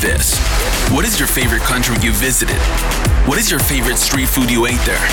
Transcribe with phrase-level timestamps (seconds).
[0.00, 0.38] this.
[0.90, 2.56] What is your favorite country you visited?
[3.28, 5.06] What is your favorite street food you ate there?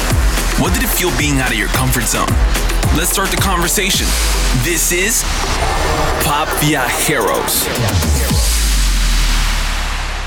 [0.60, 2.32] What did it feel being out of your comfort zone?
[2.96, 4.08] Let's start the conversation.
[4.64, 5.24] This is
[6.24, 7.68] Pop Viajeros.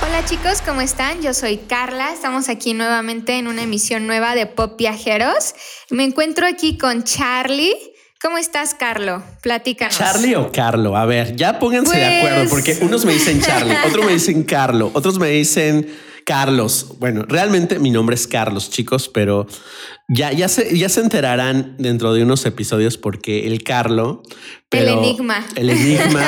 [0.02, 1.22] Hola chicos, ¿cómo están?
[1.22, 5.54] Yo soy Carla, estamos aquí nuevamente en una emisión nueva de Pop Viajeros.
[5.88, 7.74] Me encuentro aquí con Charlie.
[8.22, 9.22] ¿Cómo estás, Carlo?
[9.40, 9.96] Platícanos.
[9.96, 10.94] ¿Charlie o Carlo?
[10.96, 14.42] A ver, ya pónganse de acuerdo, Pues- porque unos me dicen Charlie, otros me dicen
[14.42, 15.88] Carlo, otros me dicen
[16.26, 16.98] Carlos.
[16.98, 19.46] Bueno, realmente mi nombre es Carlos, chicos, pero
[20.12, 24.22] ya, ya, se, ya se enterarán dentro de unos episodios porque el Carlo.
[24.72, 25.44] El pero- enigma.
[25.56, 26.24] El enigma,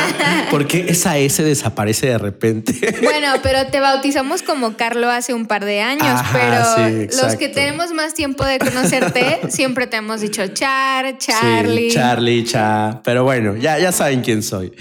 [0.50, 2.74] porque esa S desaparece de repente.
[3.02, 7.36] Bueno, pero te bautizamos como Carlo hace un par de años, Ajá, pero sí, los
[7.36, 11.90] que tenemos más tiempo de conocerte, siempre te hemos dicho Char, Charlie.
[11.90, 13.00] Sí, Charlie, Cha.
[13.04, 14.72] Pero bueno, ya, ya saben quién soy.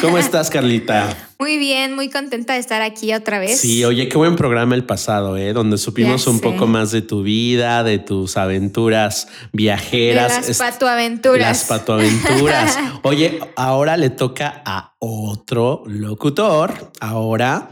[0.00, 1.16] ¿Cómo estás, Carlita?
[1.40, 3.58] Muy bien, muy contenta de estar aquí otra vez.
[3.60, 5.54] Sí, oye, qué buen programa el pasado, ¿eh?
[5.54, 10.48] Donde supimos un poco más de tu vida, de tus aventuras de viajeras.
[10.48, 11.48] las patuaventuras.
[11.48, 12.78] Las patoaventuras.
[13.02, 16.92] Oye, ahora le toca a otro locutor.
[17.00, 17.70] Ahora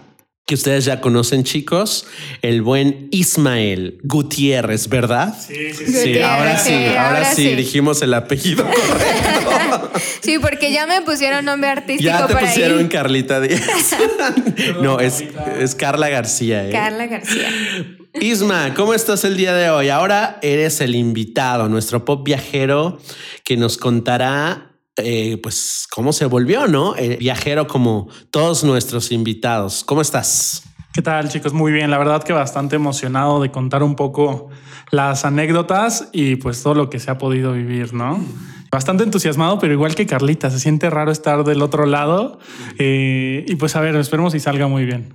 [0.49, 2.07] que ustedes ya conocen, chicos,
[2.41, 5.37] el buen Ismael Gutiérrez, ¿verdad?
[5.39, 5.93] Sí, sí, sí.
[5.93, 7.55] Sí, ahora sí, sí, ahora, ahora sí, sí.
[7.55, 9.93] dijimos el apellido correcto.
[10.23, 12.89] Sí, porque ya me pusieron nombre artístico ya te por pusieron ahí.
[12.89, 13.97] Carlita Díaz.
[14.83, 15.23] no, es,
[15.61, 16.67] es Carla García.
[16.67, 16.73] ¿eh?
[16.73, 17.51] Carla García.
[18.21, 19.91] Isma, ¿cómo estás el día de hoy?
[19.91, 22.99] Ahora eres el invitado, nuestro pop viajero
[23.45, 26.97] que nos contará, eh, pues, cómo se volvió, ¿no?
[26.97, 29.85] El viajero como todos nuestros invitados.
[29.85, 30.65] ¿Cómo estás?
[30.93, 31.53] ¿Qué tal, chicos?
[31.53, 31.93] Muy bien.
[31.93, 34.49] La verdad que bastante emocionado de contar un poco
[34.91, 38.21] las anécdotas y pues todo lo que se ha podido vivir, ¿no?
[38.71, 42.39] Bastante entusiasmado, pero igual que Carlita, se siente raro estar del otro lado.
[42.79, 45.15] Eh, y pues a ver, esperemos y salga muy bien.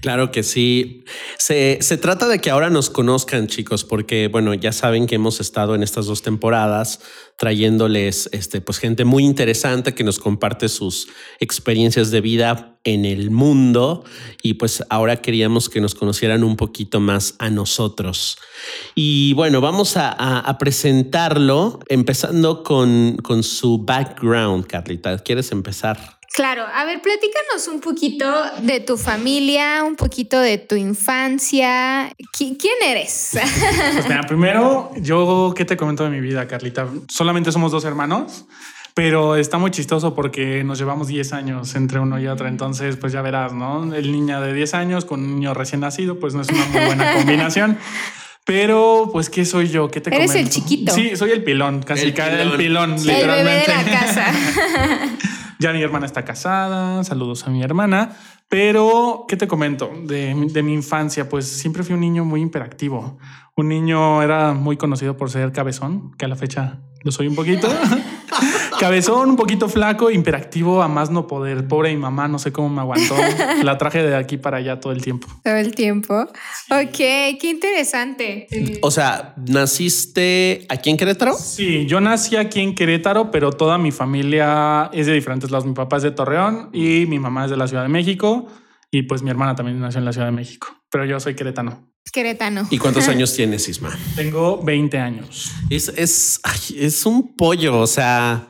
[0.00, 1.04] Claro que sí.
[1.36, 5.40] Se, se trata de que ahora nos conozcan, chicos, porque, bueno, ya saben que hemos
[5.40, 7.00] estado en estas dos temporadas
[7.36, 11.08] trayéndoles este, pues, gente muy interesante que nos comparte sus
[11.40, 14.04] experiencias de vida en el mundo.
[14.42, 18.38] Y pues ahora queríamos que nos conocieran un poquito más a nosotros.
[18.94, 25.18] Y bueno, vamos a, a- a presentarlo empezando con, con su background, Carlita.
[25.18, 26.16] ¿Quieres empezar?
[26.34, 28.26] Claro, a ver, platícanos un poquito
[28.60, 32.12] de tu familia, un poquito de tu infancia.
[32.38, 33.30] ¿Qui- ¿Quién eres?
[33.32, 36.88] Pues mira, primero, yo, ¿qué te comento de mi vida, Carlita?
[37.08, 38.44] Solamente somos dos hermanos,
[38.96, 42.48] pero está muy chistoso porque nos llevamos 10 años entre uno y otro.
[42.48, 43.94] Entonces, pues ya verás, ¿no?
[43.94, 46.80] El niño de 10 años con un niño recién nacido, pues no es una muy
[46.86, 47.76] buena combinación.
[48.46, 49.90] Pero, pues, ¿qué soy yo?
[49.90, 50.50] ¿Qué te Eres el comento?
[50.54, 50.94] chiquito.
[50.94, 52.30] Sí, soy el pilón, casi El pilón.
[52.40, 53.72] el pilón, El bebé de literalmente.
[53.92, 54.24] la casa.
[55.58, 58.14] Ya mi hermana está casada, saludos a mi hermana,
[58.48, 61.30] pero ¿qué te comento de, mi- de mi infancia?
[61.30, 63.18] Pues siempre fui un niño muy imperactivo.
[63.56, 67.34] Un niño era muy conocido por ser cabezón, que a la fecha lo soy un
[67.34, 67.68] poquito.
[68.78, 71.66] cabezón, un poquito flaco, imperactivo, a más no poder.
[71.66, 73.14] Pobre mi mamá, no sé cómo me aguantó.
[73.62, 75.28] La traje de aquí para allá todo el tiempo.
[75.42, 76.14] Todo el tiempo.
[76.70, 78.46] Ok, qué interesante.
[78.82, 81.34] O sea, ¿naciste aquí en Querétaro?
[81.34, 85.66] Sí, yo nací aquí en Querétaro, pero toda mi familia es de diferentes lados.
[85.66, 88.46] Mi papá es de Torreón y mi mamá es de la Ciudad de México.
[88.90, 91.90] Y pues mi hermana también nació en la Ciudad de México, pero yo soy queretano.
[92.12, 92.66] Querétano.
[92.70, 93.96] ¿Y cuántos años tienes, Isma?
[94.14, 95.52] Tengo 20 años.
[95.70, 98.48] Es, es, ay, es un pollo, o sea,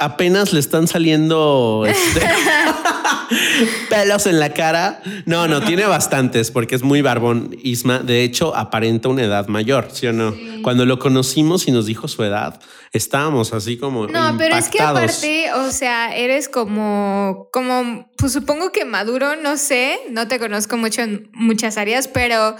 [0.00, 2.20] apenas le están saliendo este,
[3.90, 5.02] pelos en la cara.
[5.26, 7.98] No, no, tiene bastantes porque es muy barbón, Isma.
[7.98, 10.34] De hecho, aparenta una edad mayor, ¿sí o no?
[10.62, 12.60] Cuando lo conocimos y nos dijo su edad,
[12.92, 14.06] estábamos así como.
[14.06, 15.18] No, pero es que impactados.
[15.18, 20.76] aparte, o sea, eres como, como, pues supongo que maduro, no sé, no te conozco
[20.76, 22.56] mucho en muchas áreas, pero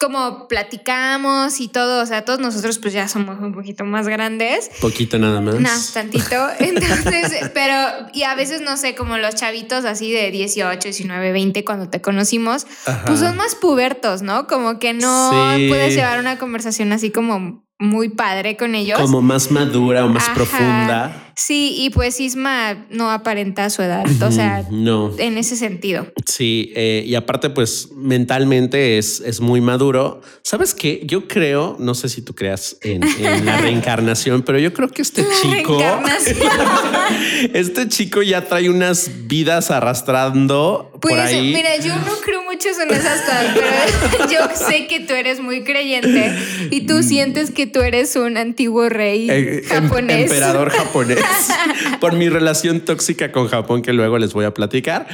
[0.00, 4.70] como platicamos y todo, o sea, todos nosotros pues ya somos un poquito más grandes.
[4.80, 5.60] Poquito nada más.
[5.60, 6.48] Más tantito.
[6.58, 7.74] Entonces, pero,
[8.14, 12.00] y a veces no sé, como los chavitos así de 18, 19, 20, cuando te
[12.00, 13.04] conocimos, Ajá.
[13.04, 14.46] pues son más pubertos, ¿no?
[14.46, 15.68] Como que no Sí.
[15.68, 18.98] puedes llevar una conversación así como muy padre con ellos.
[18.98, 20.34] Como más madura o más Ajá.
[20.34, 21.29] profunda.
[21.42, 25.10] Sí, y pues Isma no aparenta su edad, o sea, No.
[25.18, 26.06] en ese sentido.
[26.26, 30.20] Sí, eh, y aparte, pues mentalmente es, es muy maduro.
[30.42, 31.00] ¿Sabes qué?
[31.04, 35.00] Yo creo, no sé si tú creas en, en la reencarnación, pero yo creo que
[35.00, 35.78] este chico,
[37.54, 41.54] este chico ya trae unas vidas arrastrando Pues por ahí.
[41.54, 45.64] mira, yo no creo mucho en esas cosas, pero yo sé que tú eres muy
[45.64, 46.34] creyente
[46.70, 50.22] y tú sientes que tú eres un antiguo rey Eh, em- japonés.
[50.30, 51.18] Emperador japonés.
[52.00, 55.06] por mi relación tóxica con Japón, que luego les voy a platicar.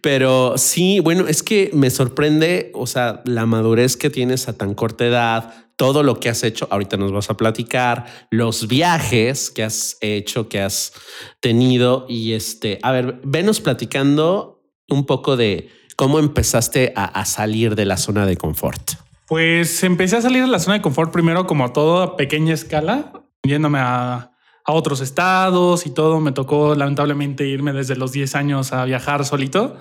[0.00, 4.74] Pero sí, bueno, es que me sorprende, o sea, la madurez que tienes a tan
[4.74, 9.64] corta edad, todo lo que has hecho, ahorita nos vas a platicar, los viajes que
[9.64, 10.92] has hecho, que has
[11.40, 12.06] tenido.
[12.08, 17.96] Y este, a ver, venos platicando un poco de cómo empezaste a, salir de la
[17.96, 18.92] zona de confort.
[19.26, 22.52] Pues empecé a salir de la zona de confort primero como a todo a pequeña
[22.52, 23.12] escala,
[23.42, 24.33] yéndome a,
[24.64, 26.20] a otros estados y todo.
[26.20, 29.76] Me tocó lamentablemente irme desde los 10 años a viajar solito.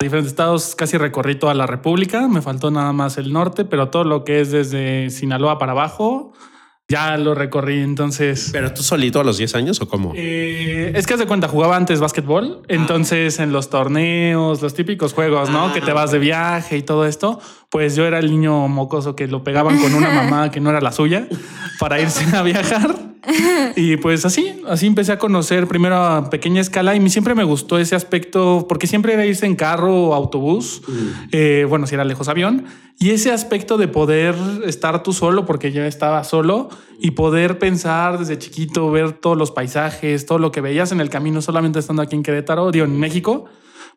[0.00, 3.88] A diferentes estados casi recorrí toda la República, me faltó nada más el norte, pero
[3.88, 6.32] todo lo que es desde Sinaloa para abajo
[6.90, 7.80] ya lo recorrí.
[7.82, 10.12] Entonces, ¿Pero tú solito a los 10 años o cómo?
[10.14, 15.14] eh, es que haz de cuenta, jugaba antes básquetbol, entonces en los torneos, los típicos
[15.14, 15.66] juegos, ¿no?
[15.66, 19.16] Ah, que te vas de viaje y todo esto, pues yo era el niño mocoso
[19.16, 21.26] que lo pegaban con una mamá que no era la suya
[21.80, 23.07] para irse a viajar.
[23.76, 27.78] Y pues así, así empecé a conocer primero a pequeña escala y siempre me gustó
[27.78, 30.82] ese aspecto porque siempre era irse en carro o autobús,
[31.32, 32.64] eh, bueno, si era lejos avión,
[32.98, 34.34] y ese aspecto de poder
[34.64, 36.68] estar tú solo porque ya estaba solo
[36.98, 41.08] y poder pensar desde chiquito, ver todos los paisajes, todo lo que veías en el
[41.08, 43.44] camino solamente estando aquí en Querétaro, digo, en México,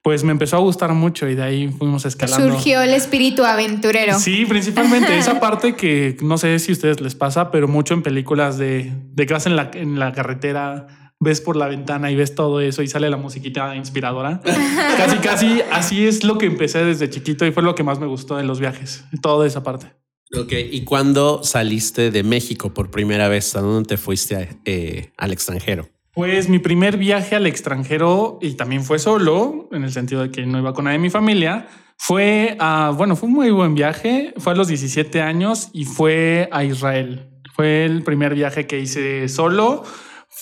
[0.03, 2.53] pues me empezó a gustar mucho y de ahí fuimos escalando.
[2.53, 4.17] Surgió el espíritu aventurero.
[4.17, 8.01] Sí, principalmente esa parte que no sé si a ustedes les pasa, pero mucho en
[8.01, 12.15] películas de, de que vas en la, en la carretera, ves por la ventana y
[12.15, 14.41] ves todo eso y sale la musiquita inspiradora.
[14.97, 18.07] casi, casi así es lo que empecé desde chiquito y fue lo que más me
[18.07, 19.93] gustó de los viajes, toda esa parte.
[20.35, 23.55] Ok, ¿y cuándo saliste de México por primera vez?
[23.55, 25.89] ¿A dónde te fuiste eh, al extranjero?
[26.13, 30.45] Pues mi primer viaje al extranjero y también fue solo, en el sentido de que
[30.45, 31.67] no iba con nadie de mi familia,
[31.97, 36.49] fue a, bueno, fue un muy buen viaje, fue a los 17 años y fue
[36.51, 37.29] a Israel.
[37.53, 39.83] Fue el primer viaje que hice solo,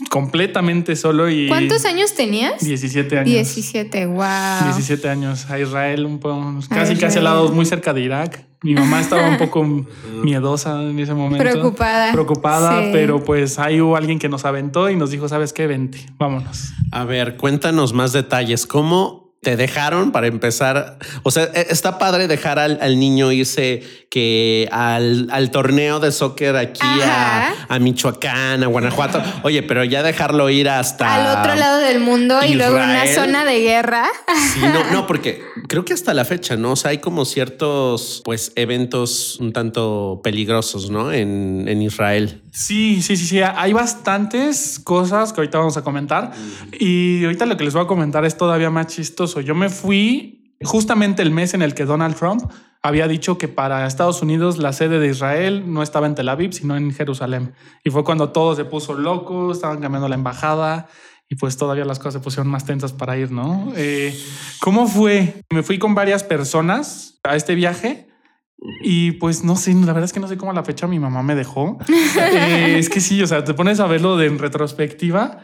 [0.10, 1.48] completamente solo y...
[1.48, 2.64] ¿Cuántos años tenías?
[2.64, 3.30] 17 años.
[3.30, 4.64] 17, wow.
[4.64, 7.00] 17 años a Israel, un poco, casi Israel.
[7.00, 8.46] casi al lado, muy cerca de Irak.
[8.62, 9.64] Mi mamá estaba un poco
[10.24, 11.44] miedosa en ese momento.
[11.44, 12.12] Preocupada.
[12.12, 12.90] Preocupada, Sí.
[12.92, 15.68] pero pues ahí hubo alguien que nos aventó y nos dijo, ¿sabes qué?
[15.68, 16.72] Vente, vámonos.
[16.92, 18.66] A ver, cuéntanos más detalles.
[18.66, 20.98] ¿Cómo te dejaron para empezar?
[21.24, 26.12] O sea, e- está padre dejar al, al niño irse que al, al torneo de
[26.12, 29.22] soccer aquí a, Michoacán, a Guanajuato.
[29.44, 33.06] Oye, pero ya dejarlo ir hasta Al otro lado del mundo y luego en una
[33.08, 34.08] zona de guerra.
[34.54, 36.72] Sí, no, no, porque creo que hasta la fecha, ¿no?
[36.72, 41.12] O sea, hay como ciertos, pues, eventos un tanto peligrosos, ¿no?
[41.14, 42.42] En, en Israel.
[42.52, 43.42] Sí, sí, sí, sí.
[43.42, 46.32] Hay bastantes cosas que ahorita vamos a comentar.
[46.80, 49.29] Y ahorita lo que les voy a comentar es todavía más chistoso.
[49.42, 53.86] Yo me fui justamente el mes en el que Donald Trump había dicho que para
[53.86, 57.54] Estados Unidos la sede de Israel no estaba en Tel Aviv, sino en Jerusalén.
[57.84, 60.88] Y fue cuando todo se puso loco, estaban cambiando la embajada
[61.30, 63.72] y pues todavía las cosas se pusieron más tensas para ir, ¿no?
[63.76, 64.18] Eh,
[64.60, 65.42] ¿Cómo fue?
[65.52, 68.08] Me fui con varias personas a este viaje.
[68.82, 71.00] Y pues no sé, la verdad es que no sé cómo a la fecha mi
[71.00, 71.78] mamá me dejó.
[72.32, 75.40] Eh, es que sí, o sea, te pones a verlo de en retrospectiva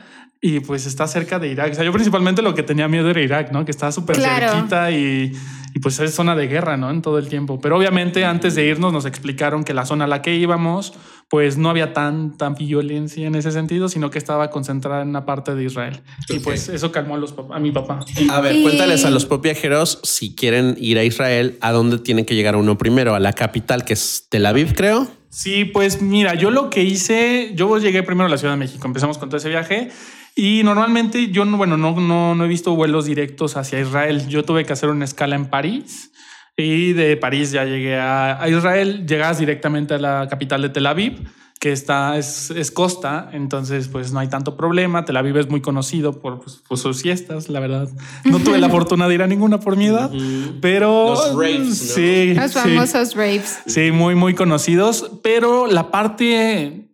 [0.47, 1.71] y pues está cerca de Irak.
[1.71, 3.65] O sea, yo principalmente lo que tenía miedo era Irak, ¿no?
[3.65, 4.51] Que está súper Claro.
[4.51, 5.31] cerquita y,
[5.73, 6.91] y pues es zona de guerra, ¿no?
[6.91, 7.59] En todo el tiempo.
[7.59, 10.93] Pero obviamente antes de irnos nos explicaron que la zona a la que íbamos,
[11.29, 15.25] pues no había tan, tan violencia en ese sentido, sino que estaba concentrada en una
[15.25, 16.01] parte de Israel.
[16.29, 16.43] Y Ok.
[16.43, 18.01] pues eso calmó a, los, a mi papá.
[18.29, 22.25] A ver, Y- cuéntales a los viajeros si quieren ir a Israel, ¿a dónde tiene
[22.25, 23.15] que llegar uno primero?
[23.15, 25.07] A la capital, que es Tel Aviv, creo.
[25.29, 28.87] Sí, pues mira, yo lo que hice, yo llegué primero a la Ciudad de México,
[28.87, 29.89] empezamos con todo ese viaje
[30.35, 34.27] y normalmente yo no, bueno, no, no, no he visto vuelos directos hacia Israel.
[34.27, 36.11] Yo tuve que hacer una escala en París
[36.57, 39.05] y de París ya llegué a, a Israel.
[39.07, 41.25] Llegas directamente a la capital de Tel Aviv,
[41.59, 45.05] que está, es, es costa, entonces pues no hay tanto problema.
[45.05, 47.87] Tel Aviv es muy conocido por, pues, por sus fiestas, la verdad.
[48.25, 50.11] No tuve la fortuna de ir a ninguna por mi edad,
[50.59, 51.73] pero Los raves, ¿no?
[51.73, 52.59] sí, Los sí.
[52.59, 53.59] famosos raves.
[53.67, 56.84] Sí, muy, muy conocidos, pero la parte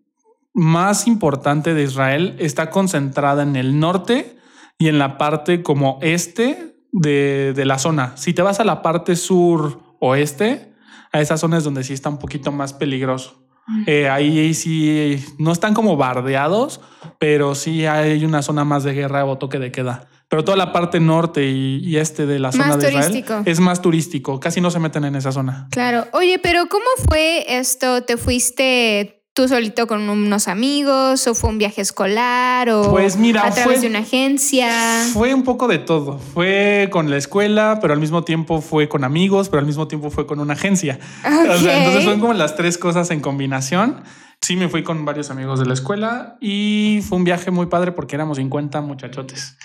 [0.54, 4.38] más importante de Israel está concentrada en el norte
[4.78, 8.18] y en la parte como este de, de la zona.
[8.18, 10.74] Si te vas a la parte sur oeste,
[11.12, 13.38] a esa zona es donde sí está un poquito más peligroso.
[13.86, 16.82] Eh, ahí sí no están como bardeados,
[17.20, 20.10] pero sí hay una zona más de guerra o toque de queda.
[20.28, 23.60] Pero toda la parte norte y, y este de la zona Más de Israel es
[23.60, 24.40] más turístico.
[24.40, 25.68] Casi no se meten en esa zona.
[25.72, 26.08] Claro.
[26.14, 28.04] Oye, pero ¿cómo fue esto?
[28.04, 33.46] ¿Te fuiste tú solito con unos amigos o fue un viaje escolar o Pues mira,
[33.46, 34.70] a través fue- de una agencia?
[35.14, 36.20] Fue un poco de todo.
[36.20, 40.10] Fue con la escuela, pero al mismo tiempo fue con amigos, pero al mismo tiempo
[40.12, 41.00] fue con una agencia.
[41.26, 44.04] O sea, entonces fueron como las tres cosas en combinación.
[44.44, 47.92] Sí, me fui con varios amigos de la escuela y fue un viaje muy padre
[47.92, 49.56] porque éramos 50 muchachotes.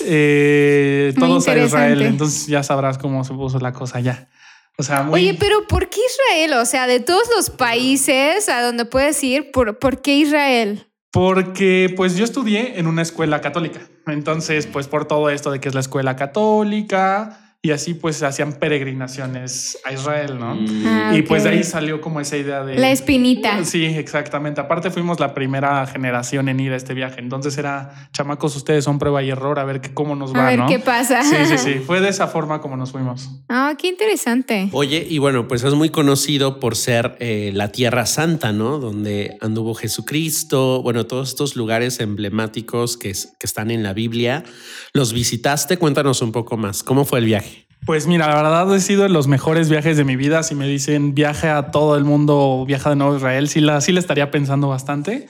[0.00, 4.28] Eh, todos a Israel, entonces ya sabrás cómo se puso la cosa ya.
[4.78, 5.20] O sea, muy...
[5.20, 6.60] Oye, pero ¿por qué Israel?
[6.60, 10.86] O sea, de todos los países a donde puedes ir, ¿por, por qué Israel?
[11.12, 13.80] Porque pues yo estudié en una escuela católica.
[14.06, 18.52] Entonces, pues por todo esto de que es la escuela católica y así pues hacían
[18.54, 20.58] peregrinaciones a Israel, ¿no?
[20.86, 22.76] Ah, y pues de ahí salió como esa idea de...
[22.78, 23.64] La espinita.
[23.64, 24.60] Sí, exactamente.
[24.60, 27.20] Aparte fuimos la primera generación en ir a este viaje.
[27.20, 30.46] Entonces era, chamacos, ustedes son prueba y error, a ver qué, cómo nos A va,
[30.46, 30.66] ver ¿no?
[30.68, 31.22] qué pasa.
[31.22, 31.74] Sí, sí, sí.
[31.86, 33.30] Fue de esa forma como nos fuimos.
[33.48, 34.68] Ah, qué interesante.
[34.72, 38.78] Oye, y bueno, pues es muy conocido por ser eh, la Tierra Santa, ¿no?
[38.78, 44.44] Donde anduvo Jesucristo, bueno, todos estos lugares emblemáticos que, es- que están en la Biblia.
[44.92, 45.76] ¿Los visitaste?
[45.78, 46.82] Cuéntanos un poco más.
[46.82, 47.55] ¿Cómo fue el viaje?
[47.86, 50.42] Pues mira, la verdad ha sido de los mejores viajes de mi vida.
[50.42, 53.80] Si me dicen viaje a todo el mundo viaja de nuevo a Israel, sí la,
[53.80, 55.28] sí la estaría pensando bastante.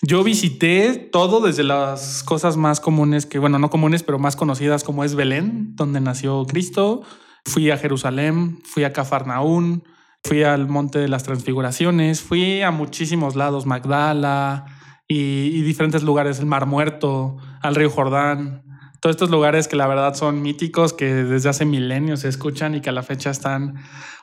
[0.00, 4.84] Yo visité todo desde las cosas más comunes, que bueno, no comunes, pero más conocidas
[4.84, 7.02] como es Belén, donde nació Cristo.
[7.44, 9.84] Fui a Jerusalén, fui a Cafarnaún,
[10.24, 14.64] fui al Monte de las Transfiguraciones, fui a muchísimos lados, Magdala
[15.06, 18.67] y, y diferentes lugares, el Mar Muerto, al río Jordán.
[19.00, 22.80] Todos estos lugares que la verdad son míticos, que desde hace milenios se escuchan y
[22.80, 23.76] que a la fecha están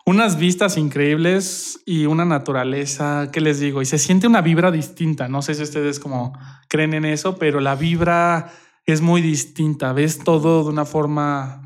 [0.06, 3.82] unas vistas increíbles y una naturaleza, ¿qué les digo?
[3.82, 5.28] Y se siente una vibra distinta.
[5.28, 8.52] No sé si ustedes como creen en eso, pero la vibra
[8.86, 9.94] es muy distinta.
[9.94, 11.65] Ves todo de una forma,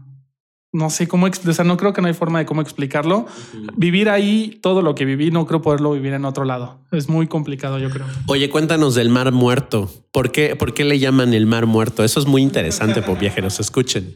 [0.71, 3.25] no sé cómo, o sea, no creo que no hay forma de cómo explicarlo.
[3.75, 6.85] Vivir ahí, todo lo que viví, no creo poderlo vivir en otro lado.
[6.91, 8.05] Es muy complicado, yo creo.
[8.27, 9.89] Oye, cuéntanos del Mar Muerto.
[10.11, 12.03] ¿Por qué, ¿Por qué le llaman el Mar Muerto?
[12.03, 14.15] Eso es muy interesante, por viajeros, escuchen.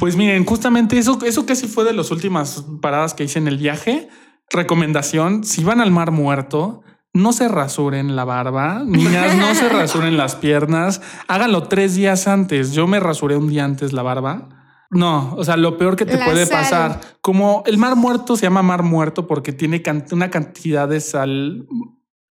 [0.00, 3.46] Pues miren, justamente eso, eso que sí fue de las últimas paradas que hice en
[3.46, 4.08] el viaje.
[4.50, 6.82] Recomendación: si van al Mar Muerto,
[7.14, 11.00] no se rasuren la barba, niñas, no se rasuren las piernas.
[11.28, 12.72] Háganlo tres días antes.
[12.72, 14.61] Yo me rasuré un día antes la barba.
[14.92, 16.58] No, o sea, lo peor que te La puede sal.
[16.62, 21.00] pasar, como el Mar Muerto se llama Mar Muerto porque tiene can- una cantidad de
[21.00, 21.66] sal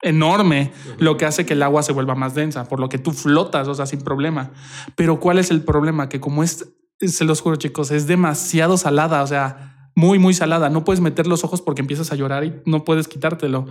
[0.02, 3.12] enorme, lo que hace que el agua se vuelva más densa, por lo que tú
[3.14, 4.52] flotas, o sea, sin problema.
[4.96, 6.10] Pero ¿cuál es el problema?
[6.10, 6.68] Que como es,
[7.00, 10.70] se los juro chicos, es demasiado salada, o sea, muy, muy salada.
[10.70, 13.66] No puedes meter los ojos porque empiezas a llorar y no puedes quitártelo.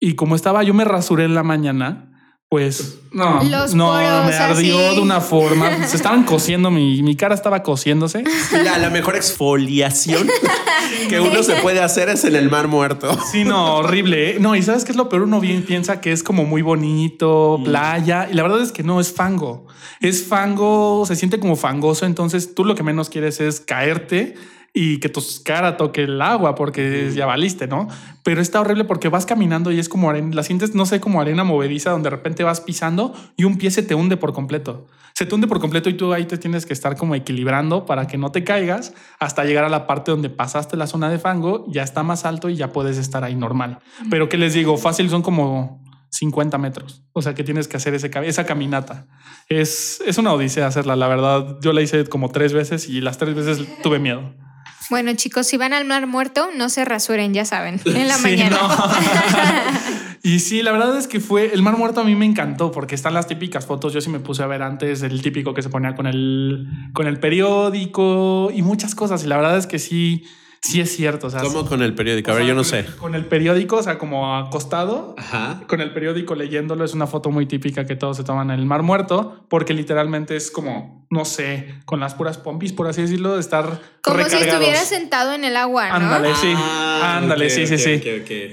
[0.00, 2.10] Y como estaba, yo me rasuré en la mañana.
[2.54, 4.94] Pues no, Los no, poros me ardió así.
[4.94, 5.84] de una forma.
[5.88, 8.22] Se estaban cosiendo, mi, mi cara estaba cosiéndose.
[8.62, 10.28] La, la mejor exfoliación
[11.08, 13.18] que uno se puede hacer es en el Mar Muerto.
[13.32, 14.36] Sí, no, horrible.
[14.36, 14.36] ¿eh?
[14.38, 15.22] No, y sabes qué es lo peor.
[15.22, 19.00] Uno bien piensa que es como muy bonito, playa, y la verdad es que no
[19.00, 19.66] es fango.
[20.00, 22.06] Es fango, se siente como fangoso.
[22.06, 24.36] Entonces tú lo que menos quieres es caerte
[24.76, 27.86] y que tu cara toque el agua porque ya valiste, ¿no?
[28.24, 31.20] Pero está horrible porque vas caminando y es como arena, la sientes, no sé, como
[31.20, 34.88] arena movediza donde de repente vas pisando y un pie se te hunde por completo.
[35.14, 38.08] Se te hunde por completo y tú ahí te tienes que estar como equilibrando para
[38.08, 41.64] que no te caigas hasta llegar a la parte donde pasaste la zona de fango,
[41.68, 43.78] ya está más alto y ya puedes estar ahí normal.
[44.10, 47.04] Pero que les digo, fácil son como 50 metros.
[47.12, 49.06] O sea que tienes que hacer ese, esa caminata.
[49.48, 51.58] Es, es una odisea hacerla, la verdad.
[51.60, 54.34] Yo la hice como tres veces y las tres veces tuve miedo.
[54.90, 58.22] Bueno, chicos, si van al mar muerto, no se rasuren, ya saben, en la Sí,
[58.22, 58.56] mañana.
[58.60, 58.68] no.
[60.22, 62.94] y sí, la verdad es que fue el mar muerto a mí me encantó porque
[62.94, 63.92] están las típicas fotos.
[63.92, 67.06] Yo sí me puse a ver antes el típico que se ponía con el, con
[67.06, 69.24] el periódico y muchas cosas.
[69.24, 70.24] Y la verdad es que sí,
[70.60, 71.26] sí es cierto.
[71.28, 72.30] O sea, ¿Cómo con el periódico?
[72.30, 72.86] A o ver, sea, yo no con- sé.
[72.98, 75.14] Con el periódico, o sea, como acostado.
[75.18, 75.62] Ajá.
[75.66, 78.66] Con el periódico leyéndolo es una foto muy típica que todos se toman en el
[78.66, 83.34] mar muerto, porque literalmente es como, no sé, con las puras pompis, por así decirlo,
[83.34, 85.94] de estar Como si estuvieras sentado en el agua, ¿no?
[85.94, 86.52] Ándale, sí.
[86.56, 88.02] Ah, Ándale, sí, sí, sí.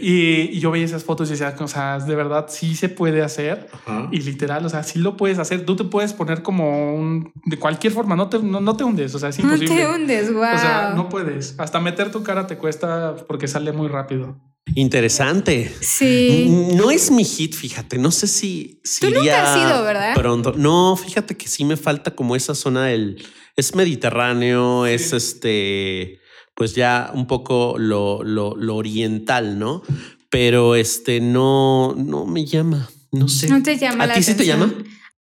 [0.01, 3.21] Y, y yo veía esas fotos y decía, o sea, de verdad sí se puede
[3.21, 3.67] hacer.
[3.85, 4.07] Ajá.
[4.11, 5.65] Y literal, o sea, sí lo puedes hacer.
[5.65, 9.13] Tú te puedes poner como un, de cualquier forma, no te, no, no te hundes,
[9.13, 9.75] o sea, es No imposible.
[9.75, 10.43] te hundes, wow.
[10.55, 11.55] O sea, no puedes.
[11.59, 14.37] Hasta meter tu cara te cuesta porque sale muy rápido.
[14.75, 15.73] Interesante.
[15.81, 16.47] Sí.
[16.75, 17.97] No es mi hit, fíjate.
[17.97, 20.13] No sé si, si Tú nunca iría has ido, ¿verdad?
[20.15, 20.53] Pronto.
[20.55, 23.23] No, fíjate que sí me falta como esa zona del.
[23.55, 26.19] Es mediterráneo, es este.
[26.55, 29.81] Pues ya un poco lo, lo, lo oriental, ¿no?
[30.29, 32.89] Pero este no, no me llama.
[33.11, 33.49] No sé.
[33.49, 34.73] No te llama ¿A la ti sí te llama?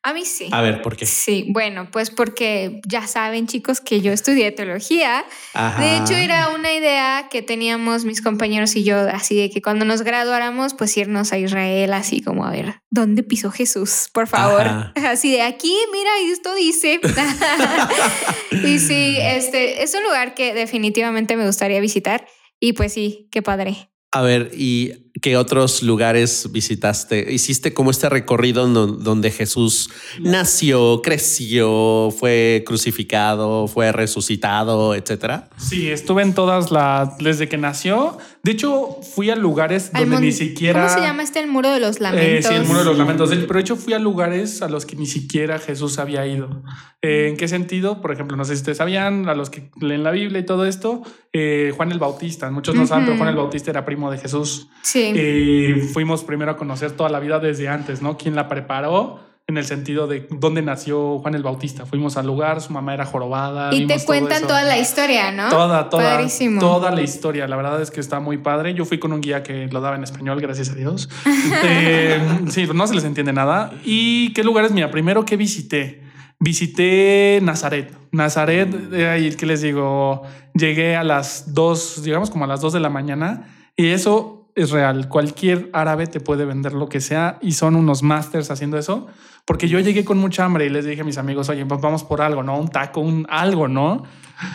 [0.06, 0.46] A mí sí.
[0.52, 1.04] A ver, ¿por qué?
[1.04, 5.24] Sí, bueno, pues porque ya saben chicos que yo estudié teología.
[5.52, 5.82] Ajá.
[5.82, 9.84] De hecho, era una idea que teníamos mis compañeros y yo, así de que cuando
[9.84, 14.08] nos graduáramos, pues irnos a Israel, así como a ver, ¿dónde pisó Jesús?
[14.12, 14.60] Por favor.
[14.60, 14.92] Ajá.
[15.10, 17.00] Así de aquí, mira, y esto dice.
[18.64, 22.28] y sí, este es un lugar que definitivamente me gustaría visitar.
[22.60, 23.90] Y pues sí, qué padre.
[24.12, 27.32] A ver, ¿y qué otros lugares visitaste?
[27.32, 35.48] ¿Hiciste como este recorrido donde Jesús nació, creció, fue crucificado, fue resucitado, etcétera?
[35.56, 37.16] Sí, estuve en todas las.
[37.18, 38.18] Desde que nació.
[38.42, 40.82] De hecho, fui a lugares Al donde mon- ni siquiera.
[40.86, 42.46] ¿Cómo se llama este el muro de los Eh, lamentos?
[42.50, 43.30] sí, el muro de los lamentos.
[43.30, 46.62] Pero de hecho fui a lugares a los que ni siquiera Jesús había ido.
[47.02, 48.00] Eh, ¿En qué sentido?
[48.00, 50.64] Por ejemplo, no sé si ustedes sabían, a los que leen la Biblia y todo
[50.66, 52.50] esto, eh, Juan el Bautista.
[52.50, 53.16] Muchos no saben, pero.
[53.16, 54.68] Juan el Bautista era primo de Jesús.
[54.82, 55.05] Sí.
[55.14, 58.16] Eh, fuimos primero a conocer toda la vida desde antes, ¿no?
[58.16, 59.20] ¿Quién la preparó?
[59.48, 61.86] En el sentido de dónde nació Juan el Bautista.
[61.86, 63.72] Fuimos al lugar, su mamá era jorobada.
[63.72, 65.48] y te cuentan toda la historia, ¿no?
[65.50, 66.58] Toda, toda, Padrísimo.
[66.58, 67.46] toda la historia.
[67.46, 68.74] La verdad es que está muy padre.
[68.74, 71.08] Yo fui con un guía que lo daba en español, gracias a Dios.
[71.64, 73.72] Eh, sí, no se les entiende nada.
[73.84, 74.72] ¿Y qué lugares?
[74.72, 76.02] Mira, primero que visité.
[76.38, 77.92] Visité Nazaret.
[78.12, 80.22] Nazaret, eh, ahí que les digo,
[80.54, 84.70] llegué a las dos, digamos como a las dos de la mañana y eso es
[84.70, 85.08] real.
[85.08, 89.06] Cualquier árabe te puede vender lo que sea y son unos masters haciendo eso.
[89.44, 92.02] Porque yo llegué con mucha hambre y les dije a mis amigos, oye, pues vamos
[92.02, 92.58] por algo, ¿no?
[92.58, 94.02] Un taco, un algo, ¿no?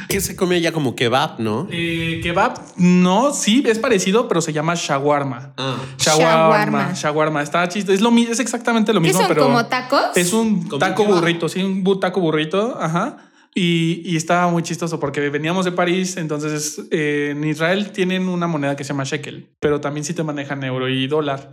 [0.10, 1.68] Que se come ya como kebab, ¿no?
[1.72, 5.54] Eh, kebab, no, sí, es parecido, pero se llama shawarma.
[5.58, 5.78] Ah.
[5.98, 6.94] Shawarma, Shawarma.
[6.94, 7.42] shawarma.
[7.42, 7.94] Está chiste.
[7.94, 9.44] Es, lo, es exactamente lo ¿Qué mismo, son pero.
[9.44, 10.16] como tacos?
[10.16, 11.20] Es un taco kebab.
[11.22, 12.78] burrito, sí, un taco burrito.
[12.80, 13.18] Ajá.
[13.54, 18.76] Y, estaba muy chistoso porque veníamos de París, entonces eh, en Israel tienen una moneda
[18.76, 21.52] que se llama shekel, pero también sí te manejan euro y dólar.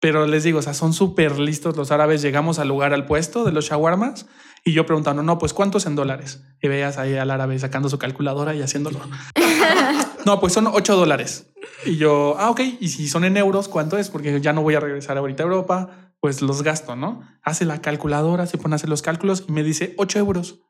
[0.00, 2.22] Pero les digo, o sea, son súper listos los árabes.
[2.22, 4.26] Llegamos al lugar, al puesto de los shawarmas
[4.64, 6.42] y yo preguntando, no, pues cuántos en dólares.
[6.60, 8.98] Y veías ahí al árabe sacando su calculadora y haciéndolo.
[10.26, 11.52] no, pues son 8 dólares.
[11.86, 12.60] Y yo, ah, ok.
[12.80, 14.10] Y si son en euros, ¿cuánto es?
[14.10, 17.22] Porque ya no voy a regresar ahorita a Europa, pues los gasto, ¿no?
[17.42, 20.64] Hace la calculadora, se pone a hacer los cálculos y me dice 8 euros.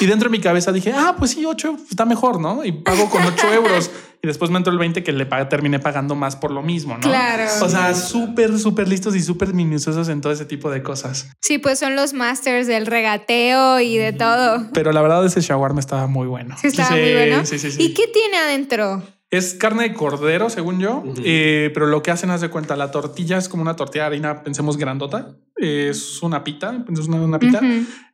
[0.00, 2.64] Y dentro de mi cabeza dije, ah, pues sí, 8 está mejor, ¿no?
[2.64, 3.90] Y pago con 8 euros.
[4.22, 6.94] Y después me entró el 20 que le pa- terminé pagando más por lo mismo,
[6.94, 7.00] ¿no?
[7.00, 7.44] Claro.
[7.60, 11.28] O sea, súper, súper listos y súper minuciosos en todo ese tipo de cosas.
[11.42, 14.66] Sí, pues son los masters del regateo y de todo.
[14.72, 16.56] Pero la verdad, ese shawarma estaba muy bueno.
[16.58, 17.44] Sí, estaba muy bueno.
[17.44, 17.82] Sí, sí, sí.
[17.82, 19.02] ¿Y qué tiene adentro?
[19.30, 22.92] Es carne de cordero, según yo, eh, pero lo que hacen, haz de cuenta, la
[22.92, 27.38] tortilla es como una tortilla de harina, pensemos grandota, es una pita, es una, una
[27.40, 27.60] pita.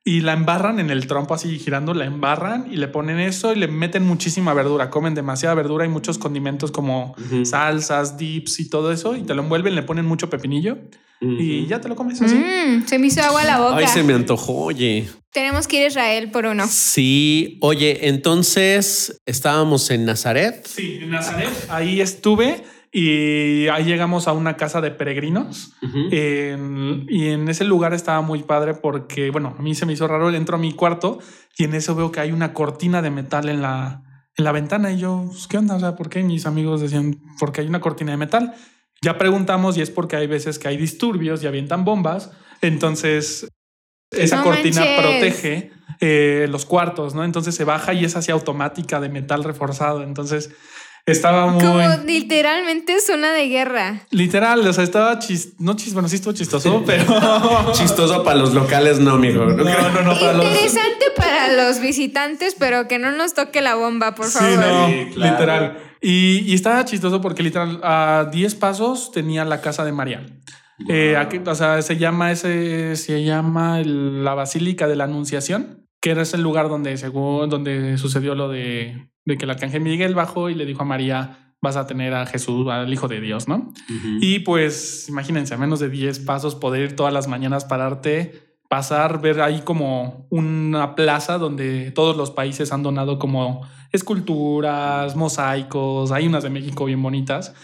[0.05, 3.57] Y la embarran en el trompo así girando, la embarran y le ponen eso y
[3.57, 8.93] le meten muchísima verdura, comen demasiada verdura y muchos condimentos como salsas, dips y todo
[8.93, 10.79] eso, y te lo envuelven, le ponen mucho pepinillo
[11.21, 12.35] y ya te lo comes así.
[12.35, 13.77] Mm, se me hizo agua la boca.
[13.77, 15.07] Ay, se me antojó, oye.
[15.33, 16.67] Tenemos que ir a Israel por uno.
[16.67, 20.67] Sí, oye, entonces estábamos en Nazaret.
[20.67, 21.51] Sí, en Nazaret.
[21.69, 25.73] Ahí estuve y ahí llegamos a una casa de peregrinos.
[26.11, 30.09] En- y en ese lugar estaba muy padre porque, bueno, a mí se me hizo
[30.09, 30.31] raro.
[30.31, 31.19] Entro a mi cuarto
[31.57, 34.03] y en eso veo que hay una cortina de metal en la,
[34.37, 34.91] en la ventana.
[34.93, 35.77] Y yo, pues, ¿qué onda?
[35.77, 36.23] O sea, ¿por qué?
[36.23, 38.55] Mis amigos decían, porque hay una cortina de metal.
[39.03, 42.33] Ya preguntamos y es porque hay veces que hay disturbios y avientan bombas.
[42.61, 43.49] Entonces,
[44.11, 45.01] esa No cortina manches.
[45.01, 47.25] protege eh, los cuartos, ¿no?
[47.25, 50.03] Entonces se baja y es así automática de metal reforzado.
[50.03, 50.51] Entonces
[51.07, 54.01] estaba muy Como literalmente zona de guerra.
[54.11, 54.67] literal.
[54.67, 57.05] O sea, estaba chis, no chis, bueno, sí estuvo chistoso, pero
[57.73, 59.45] Chistoso para los locales, no, amigo.
[59.47, 60.45] no, no, no, para los.
[60.47, 64.57] Interesante para los visitantes, pero que no nos toque la bomba, por Sí, favor.
[64.59, 65.33] no, Sí, claro.
[65.33, 65.79] literal.
[66.03, 70.25] Y, y estaba chistoso porque literal a 10 pasos tenía la casa de María.
[70.89, 75.87] Eh, aquí- o sea, se llama ese, se llama el- la Basílica de la Anunciación,
[76.01, 80.15] que era ese lugar donde según donde sucedió lo de, de que el arcángel Miguel
[80.15, 83.49] bajó y le dijo a María, vas a tener a Jesús, al Hijo de Dios,
[83.49, 83.73] ¿no?
[84.21, 89.21] Y pues imagínense, a menos de 10 pasos poder ir todas las mañanas, pararte, pasar,
[89.21, 96.27] ver ahí como una plaza donde todos los países han donado como esculturas, mosaicos, hay
[96.27, 97.55] unas de México bien bonitas.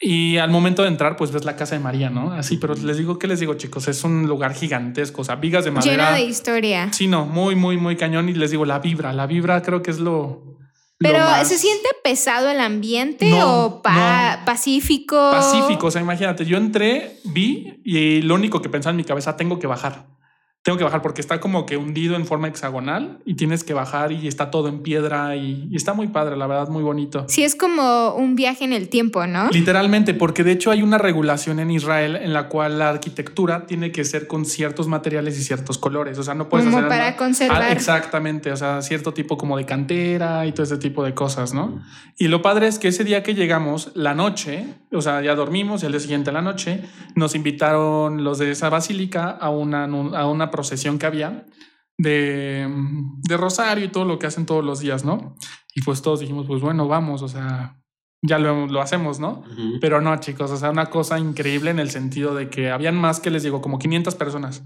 [0.00, 2.32] Y al momento de entrar, pues ves la casa de María, ¿no?
[2.32, 3.86] Así, pero les digo, ¿qué les digo, chicos?
[3.88, 6.10] Es un lugar gigantesco, o sea, vigas de madera.
[6.10, 6.92] Lleno de historia.
[6.92, 8.28] Sí, no, muy, muy, muy cañón.
[8.28, 10.42] Y les digo, la vibra, la vibra creo que es lo.
[10.44, 10.58] lo
[10.98, 14.44] Pero más ¿se siente pesado el ambiente No, o pa- no.
[14.44, 15.16] pacífico?
[15.30, 19.36] Pacífico, o sea, imagínate, yo entré, vi y lo único que pensaba en mi cabeza,
[19.36, 20.06] tengo que bajar.
[20.64, 24.12] Tengo que bajar porque está como que hundido en forma hexagonal y tienes que bajar
[24.12, 27.26] y está todo en piedra y, y, está muy padre, la verdad, muy bonito.
[27.28, 29.50] Sí, es como un viaje en el tiempo, ¿no?
[29.50, 33.92] Literalmente, porque de hecho hay una regulación en Israel en la cual la arquitectura tiene
[33.92, 36.18] que ser con ciertos materiales y ciertos colores.
[36.18, 36.88] O sea, no puedes como hacer.
[36.88, 37.60] para conservar.
[37.60, 41.52] Ah, exactamente, o sea, cierto tipo como de cantera y todo ese tipo de cosas,
[41.52, 41.82] ¿no?
[42.16, 45.82] Y lo padre es que ese día que llegamos, la noche, o sea, ya dormimos
[45.82, 46.80] y al día siguiente la noche,
[47.14, 51.46] nos invitaron los de esa basílica a una, a una procesión que había
[51.98, 52.68] de,
[53.28, 55.34] de, rosario y todo lo que hacen todos los días, ¿no?
[55.74, 57.80] Y pues todos dijimos, pues bueno, vamos, o sea,
[58.22, 59.30] ya lo, lo hacemos, ¿no?
[59.30, 59.78] Uh -huh.
[59.80, 63.18] Pero no, chicos, o sea, una cosa increíble en el sentido de que habían más
[63.18, 64.62] que les digo, como 500 personas.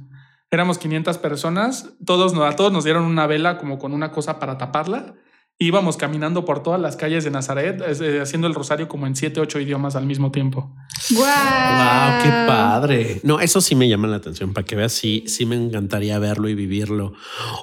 [0.51, 4.59] Éramos 500 personas, todos, a todos nos dieron una vela como con una cosa para
[4.59, 5.15] taparla.
[5.61, 9.41] Íbamos caminando por todas las calles de Nazaret, eh, haciendo el rosario como en siete,
[9.41, 10.73] ocho idiomas al mismo tiempo.
[11.11, 11.25] ¡Wow!
[11.25, 12.23] ¡Wow!
[12.23, 13.21] ¡Qué padre!
[13.25, 14.53] No, eso sí me llama la atención.
[14.53, 17.15] Para que veas, sí, sí me encantaría verlo y vivirlo.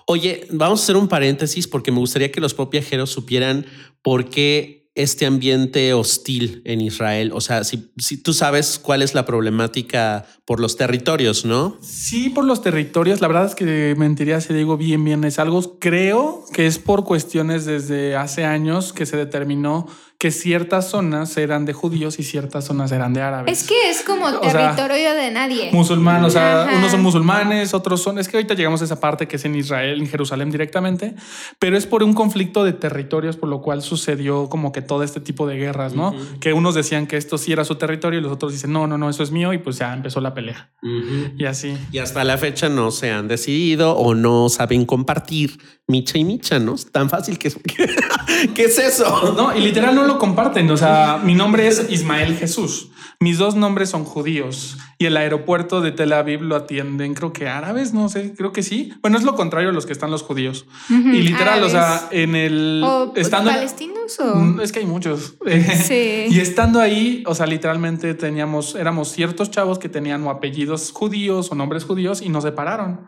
[0.07, 3.65] Oye, vamos a hacer un paréntesis porque me gustaría que los propiajeros supieran
[4.01, 7.31] por qué este ambiente hostil en Israel?
[7.33, 11.77] O sea, si, si, tú sabes cuál es la problemática por los territorios, ¿no?
[11.81, 13.21] Sí, por los territorios.
[13.21, 15.23] La verdad es que mentiría si digo bien, bien.
[15.23, 19.87] Es algo, creo que es por cuestiones desde hace años que se determinó
[20.25, 23.61] que ciertas zonas eran de judíos y ciertas zonas eran de árabes.
[23.61, 25.69] Es que es como o territorio sea, de nadie.
[25.71, 26.77] Musulmán, o sea, Ajá.
[26.79, 28.17] unos son musulmanes, otros son.
[28.17, 31.13] Es que ahorita llegamos a esa parte que es en Israel, en Jerusalén directamente,
[31.59, 35.19] pero es por un conflicto de territorios, por lo cual sucedió como que todo este
[35.19, 36.09] tipo de guerras, ¿no?
[36.09, 36.39] Uh -huh.
[36.39, 38.97] Que unos decían que esto sí era su territorio y los otros dicen, no, no,
[38.97, 40.71] no, eso es mío, y pues ya empezó la pelea.
[40.81, 41.33] Uh -huh.
[41.37, 41.77] Y así.
[41.91, 46.57] Y hasta la fecha no se han decidido o no saben compartir micha y micha,
[46.57, 46.73] ¿no?
[46.73, 47.51] Es tan fácil que,
[48.55, 49.33] ¿qué es eso?
[49.37, 50.69] No, y literal no lo comparten.
[50.71, 52.91] O sea, mi nombre es Ismael Jesús.
[53.19, 57.47] Mis dos nombres son judíos y el aeropuerto de Tel Aviv lo atienden, creo que
[57.47, 58.93] árabes, no sé, creo que sí.
[59.01, 60.65] Bueno, es lo contrario a los que están los judíos.
[60.89, 61.67] Uh -huh, y literal, árabes.
[61.67, 62.81] o sea, en el.
[62.83, 64.61] ¿O estando palestinos o.?
[64.61, 65.35] Es que hay muchos.
[65.85, 66.25] Sí.
[66.29, 71.51] y estando ahí, o sea, literalmente teníamos, éramos ciertos chavos que tenían o apellidos judíos
[71.51, 73.07] o nombres judíos y nos separaron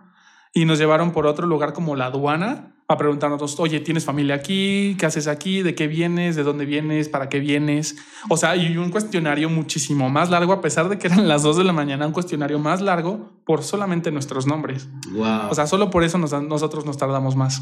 [0.54, 4.96] y nos llevaron por otro lugar como la aduana a preguntarnos, oye, ¿tienes familia aquí?
[4.98, 5.62] ¿Qué haces aquí?
[5.62, 6.38] ¿De qué vienes?
[6.38, 7.10] ¿De dónde vienes?
[7.10, 7.98] ¿Para qué vienes?
[8.30, 11.58] O sea, y un cuestionario muchísimo más largo, a pesar de que eran las dos
[11.58, 14.88] de la mañana, un cuestionario más largo por solamente nuestros nombres.
[15.12, 15.50] Wow.
[15.50, 17.62] O sea, solo por eso nos, nosotros nos tardamos más.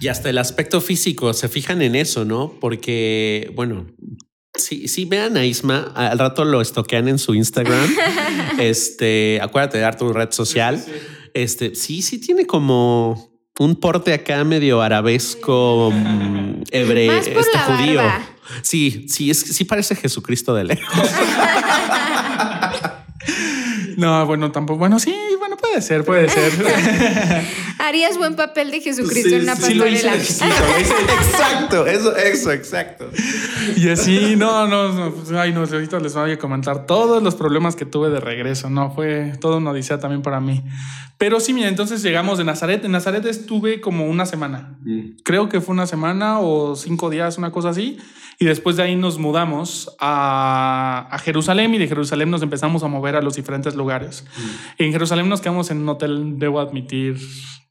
[0.00, 2.54] Y hasta el aspecto físico, se fijan en eso, ¿no?
[2.58, 3.86] Porque, bueno,
[4.54, 7.86] si, si vean a Isma, al rato lo estoquean en su Instagram.
[8.58, 10.78] este, acuérdate de dar tu red social.
[10.78, 11.30] Sí, sí, sí.
[11.34, 18.02] Este, sí, sí tiene como un porte acá medio arabesco, mm, hebreo, este judío.
[18.02, 18.26] Barba.
[18.62, 21.10] Sí, sí, es, sí parece Jesucristo de lejos.
[23.96, 24.78] no, bueno, tampoco.
[24.78, 25.14] Bueno, sí,
[25.56, 26.52] bueno, puede ser, puede ser.
[27.78, 30.14] Harías buen papel de Jesucristo sí, en una sí, pastorela.
[30.14, 30.94] Lo hice, sí, lo hice.
[31.02, 33.10] exacto, eso, eso, exacto.
[33.76, 37.34] Y así, no, no, no, pues, ay, no, ahorita les voy a comentar todos los
[37.34, 38.70] problemas que tuve de regreso.
[38.70, 40.62] No, fue todo una odisea también para mí.
[41.18, 42.84] Pero sí, mira, entonces llegamos de Nazaret.
[42.84, 44.76] En Nazaret estuve como una semana.
[44.82, 45.22] Mm.
[45.24, 47.98] Creo que fue una semana o cinco días, una cosa así.
[48.38, 52.88] Y después de ahí nos mudamos a, a Jerusalén y de Jerusalén nos empezamos a
[52.88, 54.24] mover a los diferentes lugares.
[54.36, 54.82] Mm.
[54.82, 57.16] En Jerusalén nos quedamos en un hotel, debo admitir,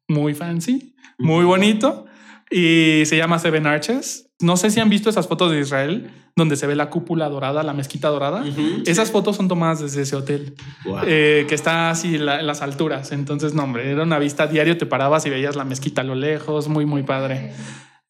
[0.07, 1.25] muy fancy, mm.
[1.25, 2.05] muy bonito.
[2.49, 4.29] Y se llama Seven Arches.
[4.39, 7.63] No sé si han visto esas fotos de Israel donde se ve la cúpula dorada,
[7.63, 8.41] la mezquita dorada.
[8.41, 9.13] Uh -huh, esas sí.
[9.13, 10.99] fotos son tomadas desde ese hotel wow.
[11.05, 13.13] eh, que está así la, en las alturas.
[13.13, 14.77] Entonces, no, hombre, era una vista diario.
[14.77, 16.67] Te parabas y veías la mezquita a lo lejos.
[16.67, 17.53] Muy, muy padre.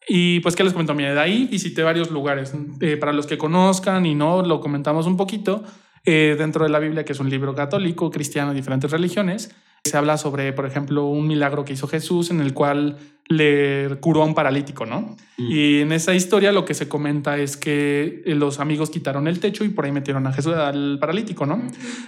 [0.07, 0.93] Y pues, ¿qué les comento?
[0.93, 2.53] Mira, de ahí visité varios lugares.
[2.79, 5.63] Eh, para los que conozcan y no, lo comentamos un poquito.
[6.05, 9.97] Eh, dentro de la Biblia, que es un libro católico, cristiano, de diferentes religiones, se
[9.97, 14.25] habla sobre, por ejemplo, un milagro que hizo Jesús en el cual le curó a
[14.25, 15.15] un paralítico, ¿no?
[15.37, 15.51] Mm.
[15.51, 19.63] Y en esa historia lo que se comenta es que los amigos quitaron el techo
[19.63, 21.61] y por ahí metieron a Jesús, al paralítico, ¿no?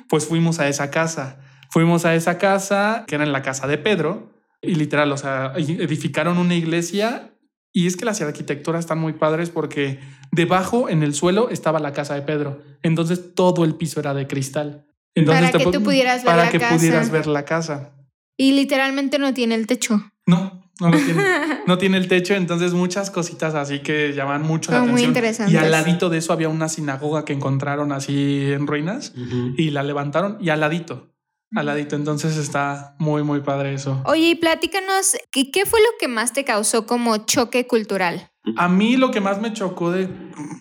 [0.09, 1.39] Pues fuimos a esa casa.
[1.69, 4.31] Fuimos a esa casa, que era en la casa de Pedro,
[4.61, 7.31] y literal, o sea, edificaron una iglesia
[7.77, 9.99] y es que las arquitecturas están muy padres porque
[10.31, 12.59] debajo en el suelo estaba la casa de Pedro.
[12.81, 14.87] Entonces todo el piso era de cristal.
[15.13, 16.75] Entonces, para que tú pudieras ver para la que casa.
[16.75, 17.93] pudieras ver la casa.
[18.35, 20.11] Y literalmente no tiene el techo.
[20.25, 21.23] No, no lo tiene.
[21.67, 25.09] no tiene el techo, entonces muchas cositas así que llaman mucho la muy atención.
[25.09, 25.53] interesantes.
[25.53, 29.53] Y al ladito de eso había una sinagoga que encontraron así en ruinas uh -huh.
[29.55, 31.13] y la levantaron y al ladito.
[31.55, 34.01] Al ladito, entonces está muy, muy padre eso.
[34.05, 38.31] Oye, y platícanos, ¿qué, ¿qué fue lo que más te causó como choque cultural?
[38.57, 40.09] A mí lo que más me chocó de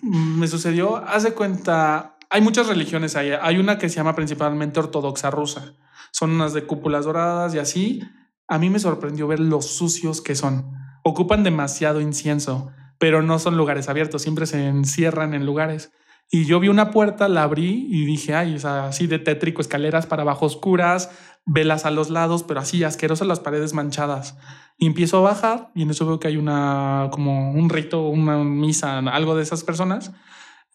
[0.01, 3.31] me sucedió, hace cuenta, hay muchas religiones ahí.
[3.41, 5.73] Hay una que se llama principalmente ortodoxa rusa.
[6.11, 8.01] Son unas de cúpulas doradas y así.
[8.47, 10.71] A mí me sorprendió ver los sucios que son.
[11.03, 15.91] Ocupan demasiado incienso, pero no son lugares abiertos, siempre se encierran en lugares.
[16.29, 20.05] Y yo vi una puerta, la abrí y dije, ay, sea, así de tétrico, escaleras
[20.05, 21.09] para abajo oscuras,
[21.45, 24.35] velas a los lados, pero así asquerosas las paredes manchadas.
[24.77, 28.37] Y empiezo a bajar y en eso veo que hay una, como un rito, una
[28.43, 30.11] misa, algo de esas personas.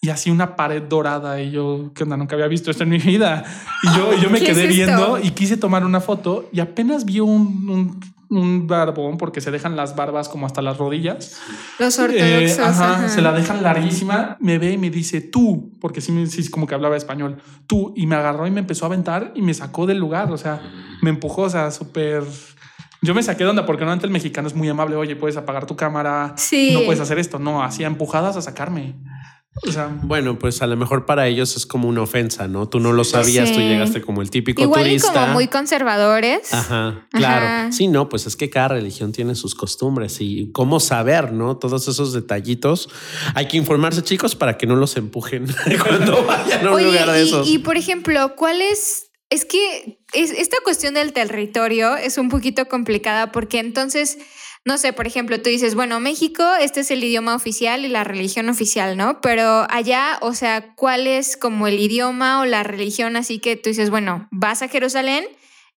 [0.04, 2.16] Y así una pared dorada y yo, ¿qué onda?
[2.16, 3.44] Nunca había visto esto en mi vida.
[3.84, 4.74] Y yo, yo me ¿Qué es quedé esto?
[4.74, 8.00] viendo y quise tomar una foto y apenas vi un, un,
[8.32, 11.38] un barbón porque se dejan las barbas como hasta las rodillas.
[11.78, 12.58] Los Eh, ortodoxos.
[12.58, 13.08] ajá, ajá.
[13.08, 16.74] se la dejan larguísima, me ve y me dice tú, porque sí, sí como que
[16.74, 19.98] hablaba español, tú, y me agarró y me empezó a aventar y me sacó del
[19.98, 20.60] lugar, o sea,
[21.02, 22.24] me empujó, o sea, súper...
[23.04, 25.66] Yo me saqué de onda porque normalmente el mexicano es muy amable, oye, puedes apagar
[25.66, 26.70] tu cámara, Sí.
[26.72, 28.94] no puedes hacer esto, no, hacía empujadas a sacarme.
[29.66, 32.68] O sea, Bueno, pues a lo mejor para ellos es como una ofensa, ¿no?
[32.68, 35.12] Tú no lo sabías, tú llegaste como el típico Igual turista.
[35.12, 36.52] como muy conservadores.
[36.54, 37.46] Ajá, claro.
[37.46, 37.72] Ajá.
[37.72, 41.58] Sí, no, pues es que cada religión tiene sus costumbres y cómo saber, ¿no?
[41.58, 42.88] Todos esos detallitos.
[43.34, 45.46] Hay que informarse, chicos, para que no los empujen
[45.86, 47.46] cuando vayan a un Oye, lugar de y, esos.
[47.48, 49.10] y, por ejemplo, ¿cuál es?
[49.28, 54.18] Es que es, esta cuestión del territorio es un poquito complicada porque entonces,
[54.64, 58.04] no sé, por ejemplo, tú dices, bueno, México, este es el idioma oficial y la
[58.04, 59.20] religión oficial, ¿no?
[59.20, 63.16] Pero allá, o sea, ¿cuál es como el idioma o la religión?
[63.16, 65.24] Así que tú dices, bueno, vas a Jerusalén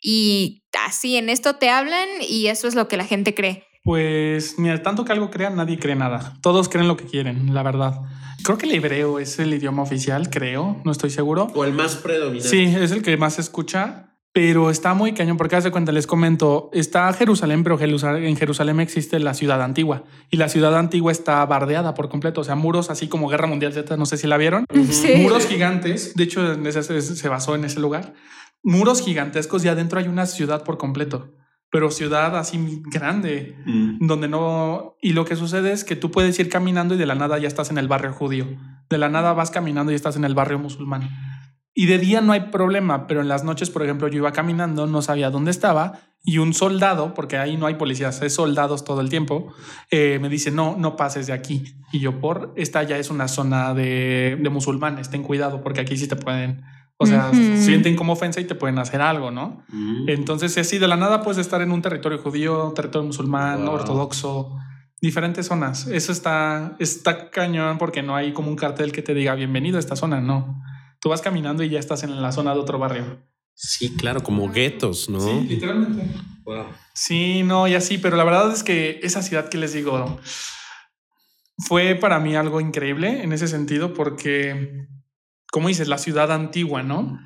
[0.00, 3.64] y así en esto te hablan y eso es lo que la gente cree.
[3.84, 6.34] pues mira, tanto que algo crean, nadie cree nada.
[6.42, 8.00] Todos creen lo que quieren, la verdad.
[8.42, 11.48] Creo que el hebreo es el idioma oficial, creo, no estoy seguro.
[11.54, 12.48] O el más predominante.
[12.48, 16.08] Sí, es el que más se escucha, pero está muy cañón porque hace cuenta, les
[16.08, 21.12] comento, está Jerusalén, pero Jerusalén- en Jerusalén existe la ciudad antigua y la ciudad antigua
[21.12, 24.26] está bardeada por completo, o sea, muros así como Guerra Mundial Z, no sé si
[24.26, 25.14] la vieron, Sí.
[25.18, 28.12] muros gigantes, de hecho en ese- se, se basó en ese lugar,
[28.64, 31.32] muros gigantescos y adentro hay una ciudad por completo,
[31.70, 34.06] pero ciudad así grande, Mm.
[34.06, 34.96] donde no...
[35.00, 37.46] Y lo que sucede es que tú puedes ir caminando y de la nada ya
[37.46, 38.46] estás en el barrio judío.
[38.90, 41.08] De la nada vas caminando y estás en el barrio musulmán.
[41.74, 44.86] Y de día no hay problema, pero en las noches, por ejemplo, yo iba caminando,
[44.86, 49.00] no sabía dónde estaba y un soldado, porque ahí no hay policías, es soldados todo
[49.02, 49.52] el tiempo,
[49.90, 51.74] eh, me dice, no, no pases de aquí.
[51.92, 55.96] Y yo, por, esta ya es una zona de, de musulmanes, ten cuidado, porque aquí
[55.98, 56.62] sí te pueden,
[56.96, 59.64] o sea, sienten como ofensa y te pueden hacer algo, ¿no?
[59.68, 60.08] Mm.
[60.08, 63.74] Entonces, así de la nada puedes estar en un territorio judío, territorio musulmán, Wow.
[63.74, 64.56] ortodoxo,
[65.02, 65.88] diferentes zonas.
[65.88, 69.80] Eso está, está cañón porque no hay como un cartel que te diga bienvenido a
[69.80, 70.62] esta zona, no.
[71.04, 73.18] Tú vas caminando y ya estás en la zona de otro barrio.
[73.52, 75.20] Sí, claro, como guetos, ¿no?
[75.20, 76.18] Sí, literalmente.
[76.46, 76.64] Wow.
[76.94, 80.18] Sí, no, y así, pero la verdad es que esa ciudad que les digo
[81.58, 84.86] fue para mí algo increíble en ese sentido porque,
[85.52, 87.20] como dices, la ciudad antigua, ¿no?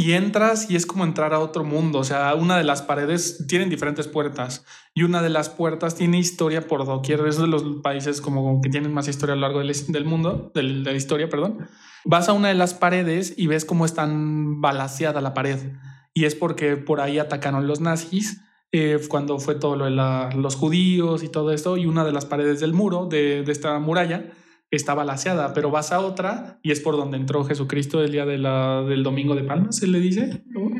[0.00, 3.44] Y entras y es como entrar a otro mundo, o sea, una de las paredes
[3.48, 7.64] tienen diferentes puertas y una de las puertas tiene historia por doquier, es de los
[7.82, 11.28] países como que tienen más historia a lo largo del, del mundo, de la historia,
[11.28, 11.66] perdón.
[12.04, 15.58] Vas a una de las paredes y ves cómo están balaseada la pared.
[16.14, 20.54] Y es porque por ahí atacaron los nazis eh, cuando fue todo lo de los
[20.54, 24.30] judíos y todo esto, y una de las paredes del muro, de esta muralla,
[24.70, 28.38] está balaseada, pero vas a otra y es por donde entró Jesucristo el día de
[28.38, 30.42] la, del domingo de Palmas, se le dice.
[30.46, 30.70] ¿no?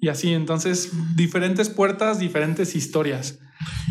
[0.00, 3.38] Y así, entonces, diferentes puertas, diferentes historias.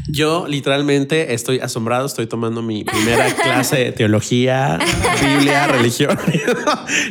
[0.08, 4.78] Yo literalmente estoy asombrado, estoy tomando mi primera clase de teología,
[5.22, 6.18] Biblia, religión.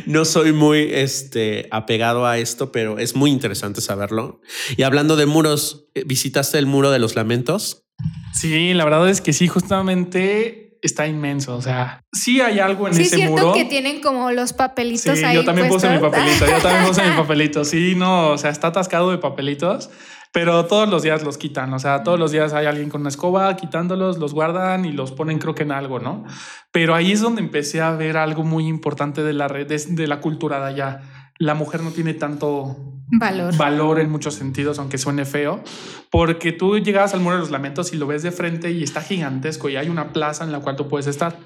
[0.05, 4.41] No soy muy este, apegado a esto, pero es muy interesante saberlo.
[4.77, 7.85] Y hablando de muros, ¿visitaste el muro de los lamentos?
[8.33, 11.55] Sí, la verdad es que sí, justamente está inmenso.
[11.55, 13.53] O sea, sí hay algo en Sí, es ese cierto muro.
[13.53, 15.35] que tienen como los papelitos Sí, ahí.
[15.35, 17.65] yo también puse mi papelito, yo también puse mi papelito.
[17.65, 19.89] Sí, no, o sea, está atascado de papelitos,
[20.31, 21.73] pero todos los días los quitan.
[21.73, 25.11] O sea, todos los días hay alguien con una escoba quitándolos, los guardan y los
[25.11, 26.23] ponen, creo que en algo, ¿no?
[26.71, 30.07] Pero ahí es donde empecé a ver algo muy importante de la red, de, de
[30.07, 31.01] la cultura de allá.
[31.37, 32.75] La mujer no tiene tanto
[33.19, 33.55] Valor.
[33.57, 35.63] valor en muchos sentidos, aunque suene feo,
[36.11, 39.01] porque tú llegabas al muro de los lamentos y lo ves de frente y está
[39.01, 41.37] gigantesco y hay una plaza en la cual tú puedes estar.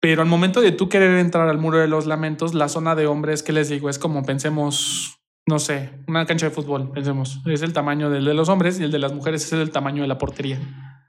[0.00, 3.06] Pero al momento de tú querer entrar al muro de los lamentos, la zona de
[3.06, 3.88] hombres, que les digo?
[3.88, 7.40] Es como pensemos, no sé, una cancha de fútbol, pensemos.
[7.46, 10.02] Es el tamaño del de los hombres y el de las mujeres es el tamaño
[10.02, 10.58] de la portería.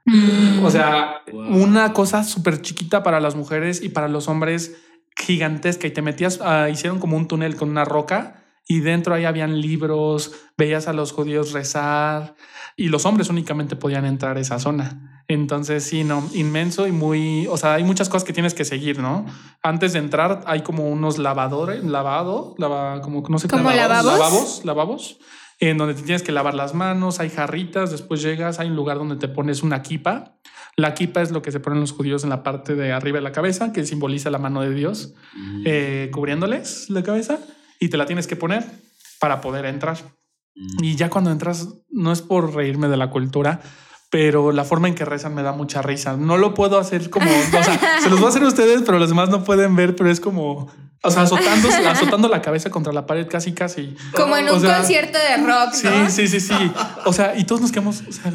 [0.06, 0.64] Mm.
[0.64, 1.62] O sea, Wow.
[1.64, 4.78] una cosa súper chiquita para las mujeres y para los hombres
[5.18, 5.88] gigantesca.
[5.88, 9.62] Y te metías, ah, hicieron como un túnel con una roca y dentro ahí habían
[9.62, 12.36] libros, veías a los judíos rezar
[12.76, 15.24] y los hombres únicamente podían entrar a esa zona.
[15.28, 19.00] Entonces, sí, no, inmenso y muy, o sea, hay muchas cosas que tienes que seguir,
[19.00, 19.26] ¿no?
[19.64, 24.06] Antes de entrar hay como unos lavadores, lavado, lava, como no sé, ¿Como lavabos?
[24.06, 25.18] lavabos, lavabos.
[25.60, 28.98] en donde te tienes que lavar las manos, hay jarritas, después llegas, hay un lugar
[28.98, 30.36] donde te pones una kipa.
[30.76, 33.24] La kipa es lo que se ponen los judíos en la parte de arriba de
[33.24, 35.14] la cabeza, que simboliza la mano de Dios,
[35.66, 37.40] eh, cubriéndoles la cabeza,
[37.80, 38.66] y te la tienes que poner
[39.20, 39.98] para poder entrar.
[40.82, 43.60] Y ya cuando entras, no es por reírme de la cultura,
[44.10, 46.16] pero la forma en que rezan me da mucha risa.
[46.16, 48.98] No lo puedo hacer como, o sea, se los voy a hacer a ustedes, pero
[48.98, 50.72] los demás no pueden ver, pero es como,
[51.04, 53.96] o sea, azotando, azotando la cabeza contra la pared casi, casi.
[54.16, 55.74] Como en un concierto de rock.
[55.74, 56.72] Sí, sí, sí, sí.
[57.06, 58.32] O sea, y todos nos quedamos, o sea,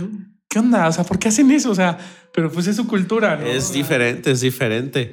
[0.50, 0.88] ¿qué onda?
[0.88, 1.70] O sea, ¿por qué hacen eso?
[1.70, 1.96] O sea,
[2.34, 3.36] pero pues es su cultura.
[3.36, 3.46] ¿no?
[3.46, 5.12] Es diferente, es diferente.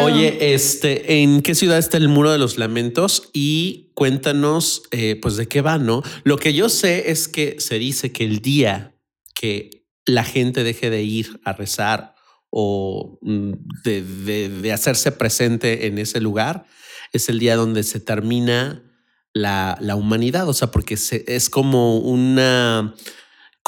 [0.00, 3.28] Oye, este, ¿en qué ciudad está el Muro de los Lamentos?
[3.34, 6.02] Y cuéntanos, eh, pues, de qué va, ¿no?
[6.24, 8.94] Lo que yo sé es que se dice que el día
[9.34, 12.14] que la gente deje de ir a rezar
[12.48, 13.52] o mm,
[13.84, 16.64] de, hacerse presente en ese lugar,
[17.12, 18.82] es el día donde se termina
[19.34, 20.48] la, humanidad.
[20.48, 22.94] O sea, porque es como una,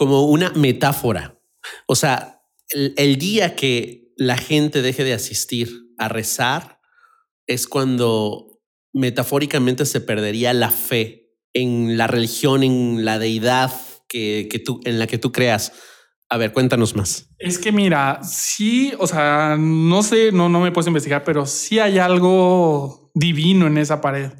[0.00, 1.38] como una metáfora.
[1.86, 6.80] O sea, el, día que la gente deje de asistir a rezar
[7.46, 8.62] es cuando
[8.94, 13.70] metafóricamente se perdería la fe en la religión, en la deidad
[14.08, 15.74] que, que tú, en la que tú creas.
[16.30, 17.28] A ver, cuéntanos más.
[17.38, 21.78] Es que mira, sí, o sea, no sé, no, no me puedes investigar, pero sí
[21.78, 24.30] hay algo divino en esa pared.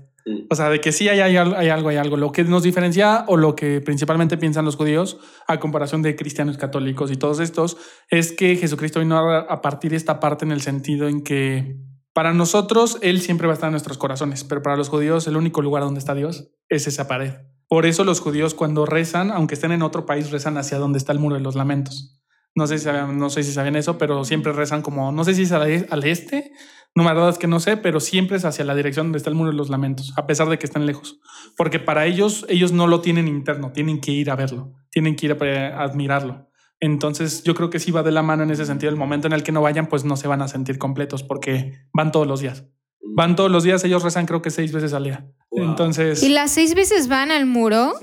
[0.51, 2.17] O sea, de que sí hay, hay, hay, algo, hay algo.
[2.17, 6.59] Lo que nos diferencia o lo que principalmente piensan los judíos a comparación de cristianos
[6.59, 7.77] católicos y todos estos
[8.09, 11.77] es que Jesucristo vino a partir de esta parte en el sentido en que
[12.13, 15.37] para nosotros Él siempre va a estar en nuestros corazones, pero para los judíos el
[15.37, 17.35] único lugar donde está Dios es esa pared.
[17.69, 21.13] Por eso los judíos cuando rezan, aunque estén en otro país, rezan hacia donde está
[21.13, 22.21] el muro de los lamentos.
[22.55, 25.43] No sé si no sé si saben eso, pero siempre rezan como, no sé si
[25.43, 26.53] es al, e, este,
[26.95, 29.37] no me es que no sé, pero siempre es hacia la dirección donde está el
[29.37, 31.21] muro de los lamentos, a pesar de que estén lejos.
[31.57, 35.27] Porque para ellos, ellos no lo tienen interno, tienen que ir a verlo, tienen que
[35.27, 36.51] ir a admirarlo.
[36.81, 38.91] Entonces yo creo que sí va de la mano en ese sentido.
[38.91, 41.75] El momento en el que no vayan, pues no se van a sentir completos porque
[41.93, 42.65] van todos los días.
[43.13, 45.27] Van todos los días, ellos rezan creo que seis veces al día.
[45.51, 46.23] Entonces.
[46.23, 47.95] ¿Y las seis veces van al muro?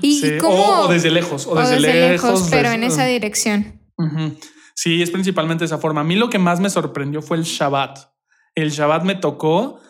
[0.00, 3.80] ¿Y O, desde lejos, o desde, lejos, Pero en esa dirección.
[4.74, 6.00] Sí, es principalmente esa forma.
[6.00, 7.98] A mí lo que más me sorprendió fue el Shabbat.
[8.54, 9.80] El Shabbat me tocó.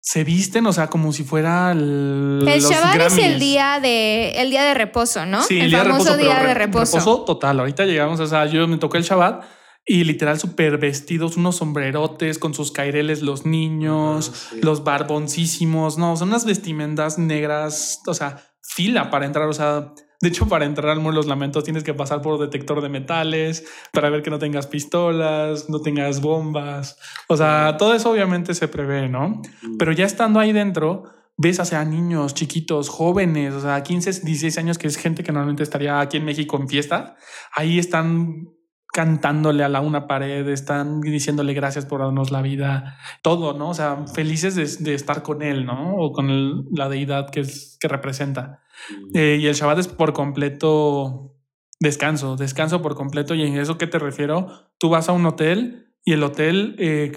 [0.00, 2.44] Se visten, o sea, como si fuera el.
[2.46, 5.42] El Shabbat es el día de el día de reposo, ¿no?
[5.42, 6.98] Sí, el, día famoso de reposo, día de reposo.
[6.98, 7.60] Reposo total.
[7.60, 9.44] Ahorita llegamos, o sea, yo me tocó el Shabbat
[9.84, 16.28] y literal súper vestidos, unos sombrerotes con sus caireles los niños, los barboncísimos, no, son
[16.28, 21.00] unas vestimentas negras, o sea, fila para entrar, o sea, de hecho para entrar al
[21.00, 24.38] muro de los lamentos tienes que pasar por detector de metales para ver que no
[24.38, 26.96] tengas pistolas, no tengas bombas,
[27.28, 29.42] o sea, todo eso obviamente se prevé, ¿no?
[29.78, 31.04] Pero ya estando ahí dentro,
[31.36, 35.64] ves a niños chiquitos, jóvenes, o sea, 15, 16 años, que es gente que normalmente
[35.64, 37.16] estaría aquí en México en fiesta,
[37.52, 38.46] ahí están
[38.92, 43.70] cantándole a la una pared, están diciéndole gracias por darnos la vida, todo, ¿no?
[43.70, 45.96] O sea, felices de, estar con él, ¿no?
[45.96, 48.60] O con la deidad que, es, que representa.
[48.90, 49.16] Mm.
[49.16, 51.34] Eh, y el Shabbat es por completo
[51.80, 53.34] descanso, descanso por completo.
[53.34, 57.12] Y en eso que te refiero, tú vas a un hotel y el hotel eh,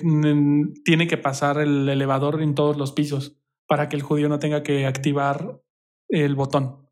[0.85, 4.63] tiene que pasar el elevador en todos los pisos para que el judío no tenga
[4.63, 5.61] que activar
[6.07, 6.87] el botón.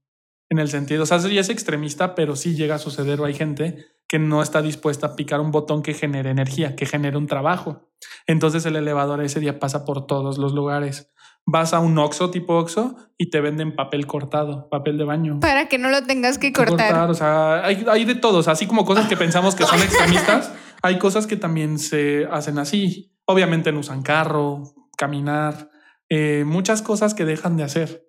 [0.49, 3.33] En el sentido, o sea, ya es extremista, pero sí llega a suceder o hay
[3.33, 7.25] gente que no está dispuesta a picar un botón que genere energía, que genere un
[7.25, 7.89] trabajo.
[8.27, 11.11] Entonces el elevador ese día pasa por todos los lugares.
[11.47, 15.39] Vas a un Oxxo tipo Oxxo y te venden papel cortado, papel de baño.
[15.39, 17.09] Para que no lo tengas que cortar.
[17.09, 21.25] O sea, hay, de todos, así como cosas que pensamos que son extremistas, hay cosas
[21.25, 23.15] que también se hacen así.
[23.25, 25.71] Obviamente no usan carro, caminar,
[26.07, 28.05] eh, muchas cosas que dejan de hacer.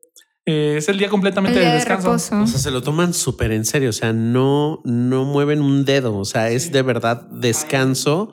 [0.47, 2.11] Eh, es el día completamente de descanso.
[2.13, 3.91] o sea, se lo toman súper en serio.
[3.91, 6.17] O sea, no, no mueven un dedo.
[6.17, 8.33] O sea, es de verdad descanso.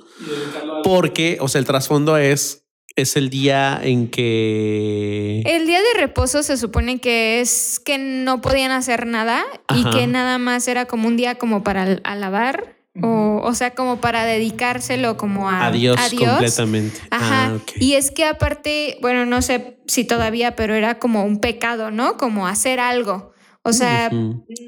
[0.83, 5.41] Porque, o sea, el trasfondo es, es el día en que.
[5.45, 9.43] El día de reposo se supone que es que no podían hacer nada
[9.73, 14.01] y que nada más era como un día como para alabar o, o, sea, como
[14.01, 16.99] para dedicárselo como a, a Dios, completamente.
[17.09, 17.53] Ajá.
[17.53, 21.91] Ah, y es que aparte, bueno, no sé si todavía, pero era como un pecado,
[21.91, 22.17] ¿no?
[22.17, 23.31] Como hacer algo.
[23.63, 24.09] O sea,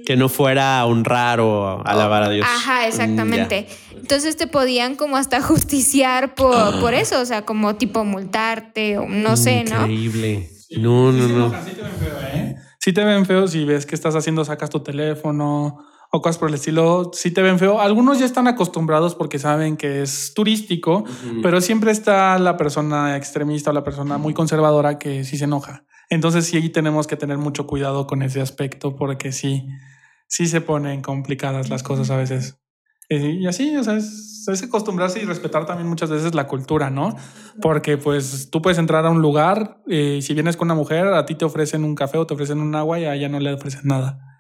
[0.05, 2.45] que no fuera honrar o alabar a Dios.
[2.47, 3.67] Ajá, exactamente.
[3.95, 6.77] Entonces te podían como hasta justiciar por, ah.
[6.79, 9.81] por eso, o sea, como tipo multarte o no sé, ¿no?
[9.81, 10.49] Increíble.
[10.77, 11.53] No, no, no.
[11.63, 12.55] Sí te ven feo, ¿eh?
[12.79, 15.83] Sí te ven feo si ves que estás haciendo, sacas tu teléfono
[16.15, 17.81] o cosas por el estilo, sí te ven feo.
[17.81, 21.05] Algunos ya están acostumbrados porque saben que es turístico,
[21.41, 25.85] pero siempre está la persona extremista o la persona muy conservadora que sí se enoja.
[26.11, 29.65] Entonces sí tenemos que tener mucho cuidado con ese aspecto porque sí,
[30.27, 32.59] sí se ponen complicadas las cosas a veces.
[33.09, 37.15] Y así, o sea, es, es, acostumbrarse y respetar también muchas veces la cultura, ¿no?
[37.59, 41.25] Porque pues tú puedes entrar a un lugar y si vienes con una mujer, a
[41.25, 43.51] ti te ofrecen un café o te ofrecen un agua y a ella no le
[43.51, 44.32] ofrecen nada.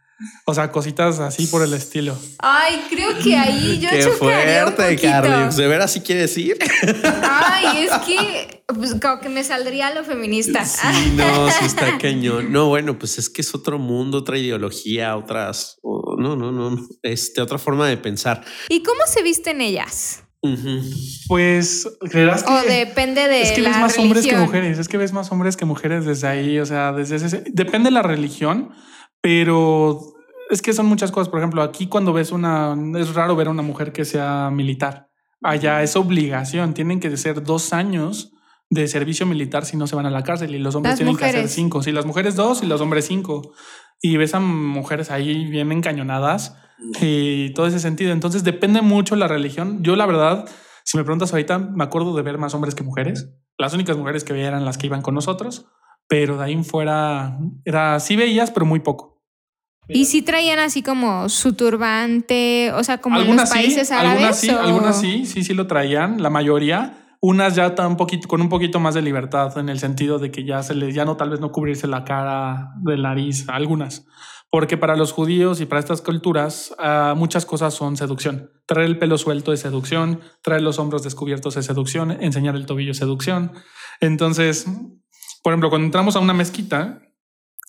[0.45, 2.17] O sea, cositas así por el estilo.
[2.39, 5.55] Ay, creo que ahí yo Qué fuerte, Carly.
[5.55, 6.57] ¿De veras sí quieres ir?
[7.23, 10.65] Ay, es que pues, como que me saldría lo feminista.
[10.65, 12.51] Sí, no, sí está cañón.
[12.51, 17.41] No, bueno, pues es que es otro mundo, otra ideología, otras, no, no, no, este,
[17.41, 18.43] otra forma de pensar.
[18.69, 20.23] ¿Y cómo se visten ellas?
[21.27, 24.97] Pues creerás que o depende de es que ves más hombres que mujeres, es que
[24.97, 28.71] ves más hombres que mujeres desde ahí, o sea, desde ese depende de la religión,
[29.21, 30.12] pero
[30.53, 31.29] es que son muchas cosas.
[31.29, 35.09] Por ejemplo, aquí cuando ves una, es raro ver a una mujer que sea militar.
[35.41, 38.31] Allá es obligación, tienen que ser dos años
[38.69, 41.25] de servicio militar si no se van a la cárcel y los hombres tienen que
[41.25, 41.83] hacer cinco.
[41.83, 43.53] Si las mujeres dos y los hombres cinco.
[44.01, 46.55] Y ves a mujeres ahí bien encañonadas
[47.01, 48.11] y todo ese sentido.
[48.11, 49.83] Entonces depende mucho la religión.
[49.83, 50.45] Yo la verdad,
[50.83, 53.29] si me preguntas ahorita, me acuerdo de ver más hombres que mujeres.
[53.57, 55.67] Las únicas mujeres que veía eran las que iban con nosotros,
[56.07, 59.12] pero de ahí en fuera era sí veías, pero muy poco.
[59.87, 64.13] Y si traían así como su turbante, o sea, como en los países árabes.
[64.13, 66.99] Algunas sí, algunas sí, sí, sí lo traían, la mayoría.
[67.19, 70.43] Unas ya tan poquito, con un poquito más de libertad, en el sentido de que
[70.43, 74.05] ya se les, ya no tal vez no cubrirse la cara de nariz, algunas.
[74.49, 78.51] Porque para los judíos y para estas culturas, uh, muchas cosas son seducción.
[78.65, 82.91] Traer el pelo suelto es seducción, traer los hombros descubiertos es seducción, enseñar el tobillo
[82.91, 83.53] es seducción.
[83.99, 84.67] Entonces,
[85.43, 87.01] por ejemplo, cuando entramos a una mezquita,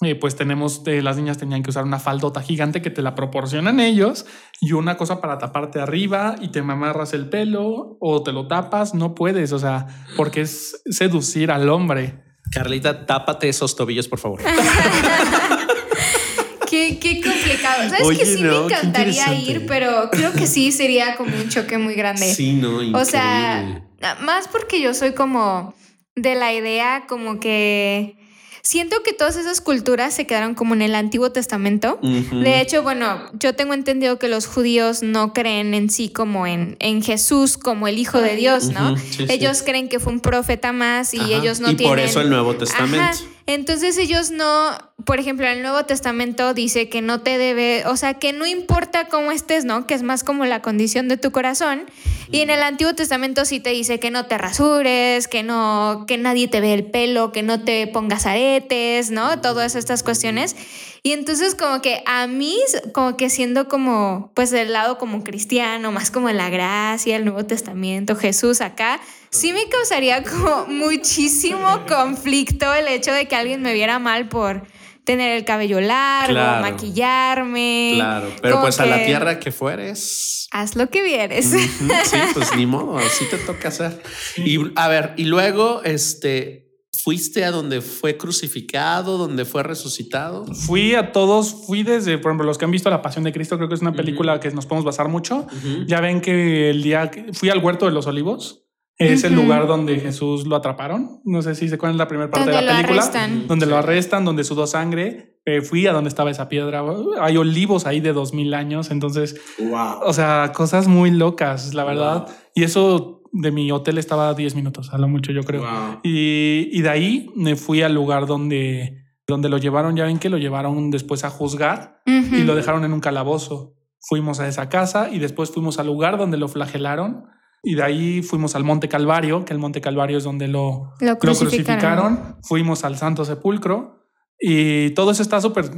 [0.03, 3.15] eh, pues tenemos, eh, las niñas tenían que usar una faldota gigante que te la
[3.15, 4.27] proporcionan ellos
[4.61, 8.95] y una cosa para taparte arriba y te amarras el pelo o te lo tapas,
[8.95, 9.87] no puedes, o sea,
[10.17, 12.25] porque es seducir al hombre.
[12.51, 14.43] Carlita, tápate esos tobillos, por favor.
[16.69, 17.89] qué, qué, complicado.
[17.89, 21.95] Sabes que sí me encantaría ir, pero creo que sí sería como un choque muy
[21.95, 22.35] grande.
[22.35, 22.83] Sí, no.
[22.83, 23.01] Increíble.
[23.01, 23.85] O sea,
[24.21, 25.73] más porque yo soy como
[26.17, 28.24] de la idea como que
[28.65, 31.99] Siento que todas esas culturas se quedaron como en el Antiguo Testamento.
[32.01, 36.77] De hecho, bueno, yo tengo entendido que los judíos no creen en sí como en,
[36.81, 38.97] en Jesús como el Hijo de Dios, ¿no?
[39.29, 41.87] ellos creen que fue un profeta más y ellos no tienen...
[41.87, 43.19] Y por eso el Nuevo Testamento.
[43.47, 44.71] Entonces ellos no,
[45.05, 49.09] por ejemplo, el Nuevo Testamento dice que no te debe, o sea, que no importa
[49.09, 49.87] cómo estés, ¿no?
[49.87, 51.85] Que es más como la condición de tu corazón.
[52.31, 56.17] Y en el Antiguo Testamento sí te dice que no te rasures, que no, que
[56.17, 59.39] nadie te ve el pelo, que no te pongas aretes, ¿no?
[59.43, 60.57] Todas estas cuestiones.
[61.03, 62.59] Y entonces como que a mí,
[62.95, 67.45] como que siendo como, pues del lado como cristiano, más como la gracia, el Nuevo
[67.45, 69.03] Testamento, Jesús acá,
[69.35, 74.63] sí me causaría como muchísimo conflicto el hecho de que alguien me viera mal por
[75.05, 77.93] tener el cabello largo, maquillarme.
[77.97, 80.49] Claro, pero pues a la tierra que fueres.
[80.51, 81.47] Haz lo que vieres.
[81.47, 84.01] Sí, pues ni modo, así te toca hacer.
[84.37, 86.65] Y a ver, y luego, este,
[87.05, 90.47] ¿Fuiste a donde fue crucificado, donde fue resucitado?
[90.47, 93.59] Fui a todos, fui desde, por ejemplo, los que han visto La Pasión de Cristo,
[93.59, 95.47] creo que es una película que nos podemos basar mucho.
[95.87, 98.64] Ya ven que el día que fui al Huerto de los Olivos,
[98.99, 101.21] es el lugar donde Jesús lo atraparon.
[101.25, 103.03] No sé si se cuál es la primera parte de la película.
[103.03, 103.47] Arrestan.
[103.47, 105.41] Donde lo arrestan, donde sudó sangre.
[105.45, 106.83] Eh, fui a donde estaba esa piedra.
[107.21, 108.91] Hay olivos ahí de dos mil años.
[108.91, 110.01] Entonces, wow.
[110.03, 112.29] o sea, cosas muy locas, la verdad.
[112.55, 115.63] Y eso de mi hotel estaba a 10 minutos, a lo mucho yo creo.
[115.63, 116.01] Wow.
[116.05, 120.29] Y, y, de ahí me fui al lugar donde, donde lo llevaron, ya ven que
[120.29, 122.39] lo llevaron después a juzgar uh -huh.
[122.39, 123.75] y lo dejaron en un calabozo.
[123.99, 127.25] Fuimos a esa casa y después fuimos al lugar donde lo flagelaron
[127.65, 131.19] y de ahí fuimos al Monte Calvario, que el Monte Calvario es donde lo, lo,
[131.19, 131.21] crucificaron.
[131.21, 132.37] lo crucificaron.
[132.43, 134.05] Fuimos al Santo Sepulcro
[134.39, 135.71] y todo eso está súper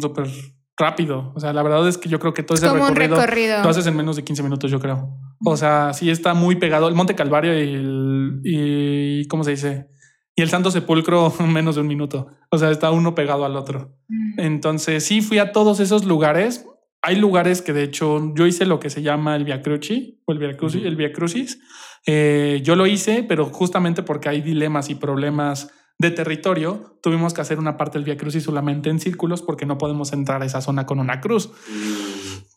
[0.00, 0.28] súper
[0.76, 1.32] rápido.
[1.34, 3.86] O sea, la verdad es que yo creo que todo ese recorrido, recorrido, lo haces
[3.86, 5.16] en menos de 15 minutos, yo creo.
[5.44, 9.88] O sea, sí está muy pegado el Monte Calvario y, el, y ¿cómo se dice?
[10.34, 12.28] Y el Santo Sepulcro en menos de un minuto.
[12.50, 13.96] O sea, está uno pegado al otro.
[14.08, 14.40] Mm.
[14.40, 16.66] Entonces, sí fui a todos esos lugares.
[17.06, 20.32] Hay lugares que de hecho yo hice lo que se llama el Via Crucis o
[20.32, 20.84] el Via Crucis.
[20.84, 21.60] El Via Crucis.
[22.04, 27.42] Eh, yo lo hice, pero justamente porque hay dilemas y problemas de territorio, tuvimos que
[27.42, 30.60] hacer una parte del Via Crucis solamente en círculos porque no podemos entrar a esa
[30.60, 31.52] zona con una cruz.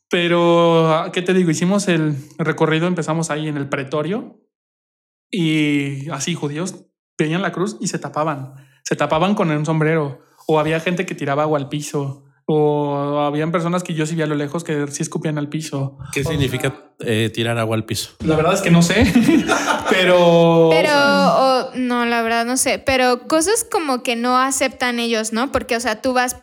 [0.10, 1.52] Pero, ¿qué te digo?
[1.52, 4.42] Hicimos el recorrido, empezamos ahí en el pretorio
[5.30, 6.88] y así judíos
[7.20, 8.56] veían la cruz y se tapaban.
[8.84, 13.52] Se tapaban con un sombrero o había gente que tiraba agua al piso O habían
[13.52, 16.00] personas que yo sí vi a lo lejos que sí escupían al piso.
[16.12, 18.10] ¿Qué significa eh, tirar agua al piso?
[18.26, 19.06] La verdad es que no sé,
[19.90, 20.70] pero...
[20.72, 25.52] Pero, o- no, la verdad no sé, pero cosas como que no aceptan ellos, ¿no?
[25.52, 26.38] Porque, o sea, tú vas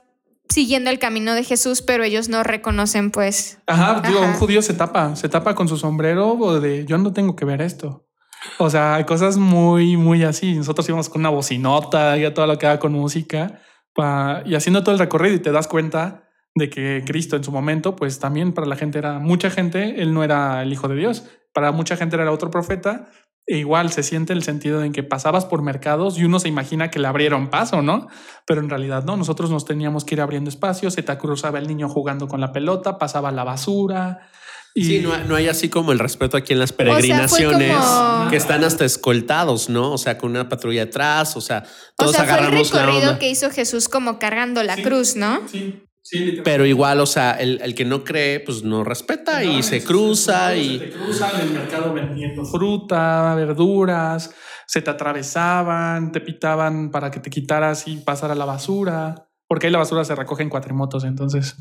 [0.49, 3.59] siguiendo el camino de Jesús, pero ellos no reconocen, pues.
[3.67, 4.29] Ajá, digo, Ajá.
[4.29, 7.45] un judío se tapa, se tapa con su sombrero o de yo no tengo que
[7.45, 8.07] ver esto.
[8.59, 10.55] O sea, hay cosas muy, muy así.
[10.55, 13.61] Nosotros íbamos con una bocinota y a todo lo que haga con música
[14.45, 17.97] y haciendo todo el recorrido y te das cuenta de que Cristo en su momento,
[17.97, 21.25] pues también para la gente era mucha gente, él no era el hijo de Dios,
[21.53, 23.09] para mucha gente era otro profeta.
[23.49, 26.91] E igual se siente el sentido en que pasabas por mercados y uno se imagina
[26.91, 28.09] que le abrieron paso, ¿no?
[28.45, 31.69] Pero en realidad no, nosotros nos teníamos que ir abriendo espacios, se te cruzaba el
[31.69, 34.29] niño jugando con la pelota, pasaba la basura.
[34.79, 38.37] Y Sí, no, no hay así como el respeto aquí en las peregrinaciones como- que
[38.37, 39.93] están hasta escoltados, ¿no?
[39.93, 42.81] O sea, con una patrulla atrás, o sea, O todos sea, fue el agarramos la
[42.85, 43.19] recorrido onda.
[43.19, 44.83] que hizo Jesús como cargando la Sí.
[44.83, 45.41] cruz, ¿no?
[45.51, 46.43] Sí, sí, literalmente.
[46.45, 50.51] Pero igual, o sea, el, el que no cree, pues no respeta y se cruza
[50.51, 50.79] Se y...
[50.79, 54.31] te cruzan en el mercado vendiendo fruta, verduras,
[54.67, 59.23] se te atravesaban, te pitaban para que te quitaras y pasara la basura.
[59.49, 61.55] Porque ahí la basura se recoge en cuatrimotos, entonces.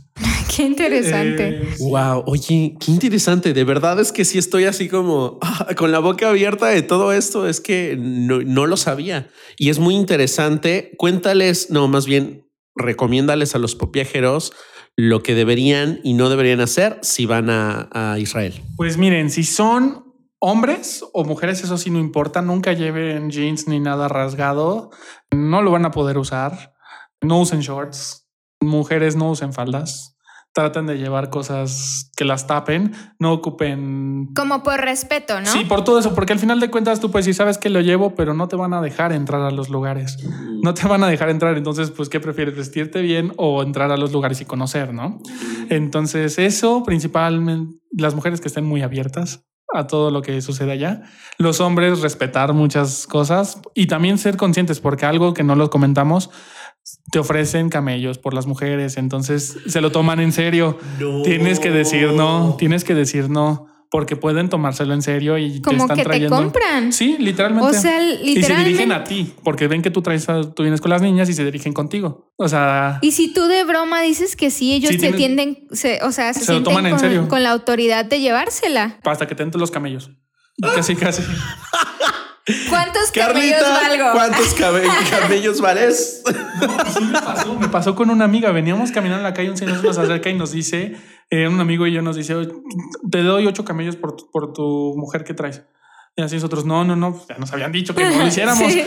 [0.55, 1.47] Qué interesante.
[1.49, 3.53] eh, Wow, oye, qué interesante.
[3.53, 7.11] De verdad es que sí estoy así como ah, con la boca abierta de todo
[7.11, 7.47] esto.
[7.47, 10.93] Es que no, no lo sabía y es muy interesante.
[10.97, 14.53] Cuéntales, no, más bien recomiéndales a los viajeros
[14.97, 18.53] lo que deberían y no deberían hacer si van a, a Israel.
[18.77, 20.05] Pues miren, si son
[20.39, 22.41] hombres o mujeres, eso sí no importa.
[22.41, 24.91] Nunca lleven jeans ni nada rasgado.
[25.31, 26.73] No lo van a poder usar.
[27.21, 28.29] No usen shorts.
[28.61, 30.14] Mujeres no usen faldas.
[30.55, 32.93] Traten de llevar cosas que las tapen.
[33.19, 34.29] No ocupen.
[34.33, 35.47] Como por respeto, ¿no?
[35.47, 37.81] Sí, por todo eso, porque al final de cuentas tú pues sí sabes que lo
[37.81, 40.17] llevo, pero no te van a dejar entrar a los lugares.
[40.63, 42.55] No te van a dejar entrar, entonces pues ¿qué prefieres?
[42.55, 45.19] Vestirte bien o entrar a los lugares y conocer, ¿no?
[45.69, 51.01] Entonces eso, principalmente las mujeres que estén muy abiertas a todo lo que sucede allá.
[51.37, 56.29] Los hombres respetar muchas cosas y también ser conscientes, porque algo que no lo comentamos,
[57.11, 60.77] te ofrecen camellos por las mujeres, entonces se lo toman en serio.
[61.23, 65.61] Tienes que decir no, tienes que decir no, porque pueden tomárselo en serio y te
[65.61, 66.35] Como están que te trayendo.
[66.35, 66.91] compran.
[66.91, 67.69] Sí, literalmente.
[67.69, 68.93] O sea, Y se dirigen literalmente.
[68.93, 71.45] a ti, porque ven que tú traes, a- tú vienes con las niñas y se
[71.45, 72.31] dirigen contigo.
[72.35, 75.67] O sea, Y si tú de broma dices que sí, ellos Sí, se tienes- tienden,
[75.71, 77.27] se- o sea, se, Se lo sienten toman en con, serio.
[77.29, 78.99] con la autoridad de llevársela.
[79.03, 80.11] hasta que te entren los camellos.
[80.75, 81.21] Casi, casi.
[82.69, 84.11] ¿Cuántos camellos valgo?
[84.13, 86.21] ¿cuántos cabe- camellos vales?
[86.97, 88.51] Sí me pasó, me pasó con una amiga.
[88.51, 90.95] Veníamos caminando en la calle, un señor se nos acerca y nos dice,
[91.31, 92.49] eh, un amigo y yo nos dice, "Oye,
[93.11, 95.63] te doy ocho camellos por, tu- por tu mujer que traes.
[96.15, 98.63] Y así nosotros, no, no, no, ya nos habían dicho que no lo hiciéramos.
[98.71, 98.83] Sí.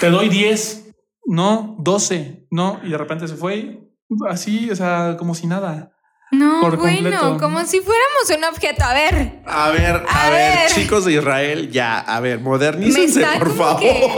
[0.00, 0.86] Te doy diez,
[1.26, 2.80] no, doce, no.
[2.84, 3.80] Y de repente se fue
[4.28, 5.91] así, o sea, como si nada.
[6.32, 7.36] No, Por bueno, completo.
[7.38, 8.82] como si fuéramos un objeto.
[8.84, 10.70] A ver, A ver, a, A ver, ver.
[10.72, 13.80] chicos de Israel, ya, a ver, modernícense, por favor.
[13.80, 14.10] que,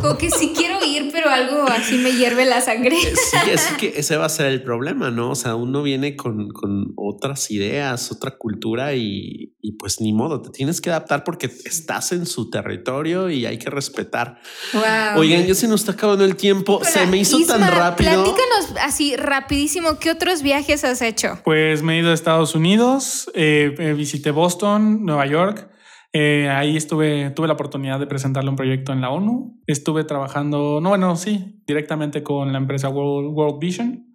[0.00, 0.75] como que sí quiero
[1.16, 2.94] pero algo así me hierve la sangre.
[3.00, 5.30] Sí, es que ese va a ser el problema, ¿no?
[5.30, 10.42] O sea, uno viene con, con otras ideas, otra cultura y, y pues ni modo,
[10.42, 14.38] te tienes que adaptar porque estás en su territorio y hay que respetar.
[14.74, 15.20] Wow.
[15.20, 18.10] Oigan, ya se nos está acabando el tiempo, se me hizo tan rápido.
[18.10, 21.38] Platícanos así rapidísimo, ¿qué otros viajes has hecho?
[21.44, 25.70] Pues me he ido a Estados Unidos, eh, eh, visité Boston, Nueva York.
[26.18, 29.60] Eh, ahí estuve, tuve la oportunidad de presentarle un proyecto en la ONU.
[29.66, 34.06] Estuve trabajando, no, bueno, sí, directamente con la empresa World, Vision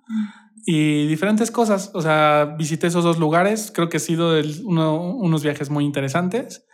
[0.65, 1.91] y diferentes cosas.
[1.93, 3.71] O sea, visité esos dos lugares.
[3.75, 4.31] Creo que ha sido
[4.65, 6.65] uno- unos viajes muy interesantes.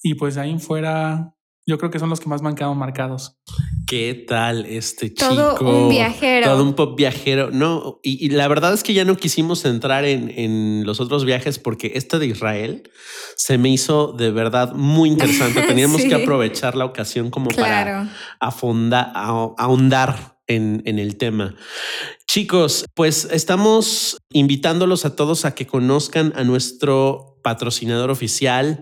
[0.00, 1.34] Y pues ahí fuera,
[1.68, 3.36] yo creo que son los que más me han quedado marcados.
[3.86, 5.54] ¿Qué tal este chico?
[5.58, 6.46] Todo un viajero.
[6.46, 7.50] Todo un pop viajero.
[7.50, 11.24] No, y, y la verdad es que ya no quisimos entrar en, en los otros
[11.26, 12.90] viajes porque este de Israel
[13.36, 15.60] se me hizo de verdad muy interesante.
[15.68, 16.08] Teníamos Sí.
[16.08, 18.10] que aprovechar la ocasión como para Claro.
[18.40, 21.54] afonda, a- ahondar en, en el tema.
[22.26, 28.80] Chicos, pues estamos invitándolos a todos a que conozcan a nuestro patrocinador oficial,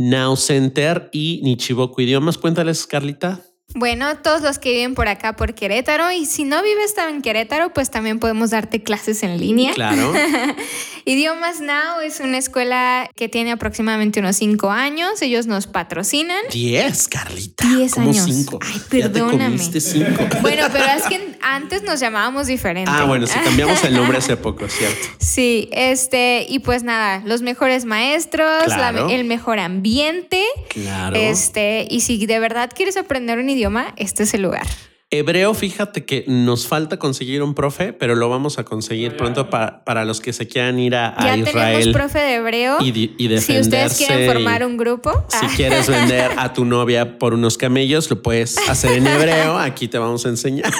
[0.00, 2.38] Now Center y Nichiboku Idiomas.
[2.38, 3.49] Cuéntales, Carlita.
[3.74, 7.72] Bueno, todos los que viven por acá, por Querétaro, y si no vives en Querétaro,
[7.72, 9.72] pues también podemos darte clases en línea.
[9.74, 10.12] Claro.
[11.04, 15.22] Idiomas Now es una escuela que tiene aproximadamente unos cinco años.
[15.22, 16.40] Ellos nos patrocinan.
[16.52, 17.66] 10, Carlita.
[17.76, 18.24] Diez ¿Cómo años.
[18.26, 18.58] cinco?
[18.62, 19.58] Ay, Ya te perdóname.
[19.58, 20.26] cinco.
[20.42, 22.90] Bueno, pero es que antes nos llamábamos diferente.
[22.92, 25.08] Ah, bueno, sí, cambiamos el nombre hace poco, ¿cierto?
[25.18, 29.08] Sí, este, y pues nada, los mejores maestros, la- Claro.
[29.10, 30.42] el mejor ambiente.
[30.68, 31.14] Claro.
[31.16, 33.59] Este, y si de verdad quieres aprender un idioma,
[33.96, 34.66] este es el lugar.
[35.12, 39.84] Hebreo, fíjate que nos falta conseguir un profe, pero lo vamos a conseguir pronto para,
[39.84, 41.78] para los que se quieran ir a, a Ya Israel.
[41.80, 42.76] tenemos profe de hebreo.
[42.80, 45.10] y, y si ustedes quieren defenderse formar un grupo.
[45.28, 49.58] Si ah, quieres vender a tu novia por unos camellos, lo puedes hacer en hebreo.
[49.58, 50.72] Aquí te vamos a enseñar.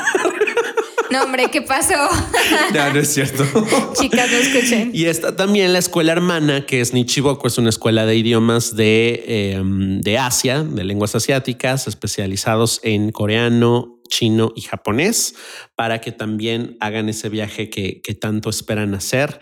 [1.10, 1.94] No, hombre, ¿qué pasó?
[2.74, 3.44] No, no es cierto.
[4.00, 4.90] Chicas, no escuchen.
[4.94, 9.24] Y está también la escuela hermana, que es Nichiboku, es una escuela de idiomas de,
[9.26, 15.34] eh, de Asia, de lenguas asiáticas, especializados en coreano, chino y japonés,
[15.76, 19.40] para que también hagan ese viaje que, que tanto esperan hacer.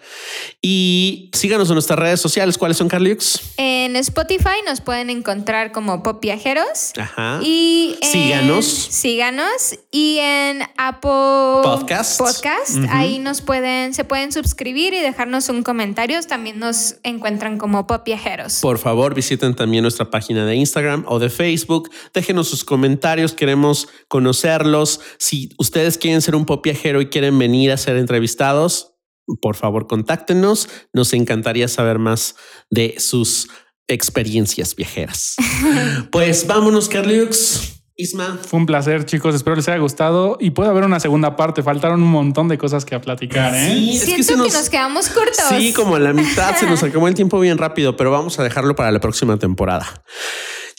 [0.63, 2.57] Y síganos en nuestras redes sociales.
[2.59, 3.41] ¿Cuáles son, Carliux?
[3.57, 6.93] En Spotify nos pueden encontrar como Pop Viajeros.
[6.97, 7.41] Ajá.
[7.43, 8.65] Y en- Síganos.
[8.67, 9.75] Síganos.
[9.91, 12.19] Y en Apple Podcast.
[12.19, 16.21] Podcast, ahí nos pueden, se pueden suscribir y dejarnos un comentario.
[16.23, 18.59] También nos encuentran como Pop Viajeros.
[18.61, 21.91] Por favor, visiten también nuestra página de Instagram o de Facebook.
[22.15, 23.89] Déjenos sus comentarios, queremos
[24.59, 25.01] conocerlos.
[25.19, 28.95] Si ustedes quieren ser un pop viajero y quieren venir a ser entrevistados,
[29.41, 30.69] por favor, contáctenos.
[30.93, 32.37] Nos encantaría saber más
[32.71, 33.49] de sus
[33.87, 35.37] experiencias viajeras.
[36.11, 37.75] pues vámonos, Carliux.
[38.01, 38.39] Isma.
[38.47, 39.35] Fue un placer, chicos.
[39.35, 41.65] Espero les haya gustado y puede haber una segunda parte.
[41.65, 43.73] Faltaron un montón de cosas que platicar, ¿eh?
[43.73, 44.71] Sí, es Siento se que nos...
[44.71, 45.45] quedamos cortos.
[45.49, 48.45] Sí, como a la mitad se nos acabó el tiempo bien rápido, pero vamos a
[48.45, 50.05] dejarlo para la próxima temporada.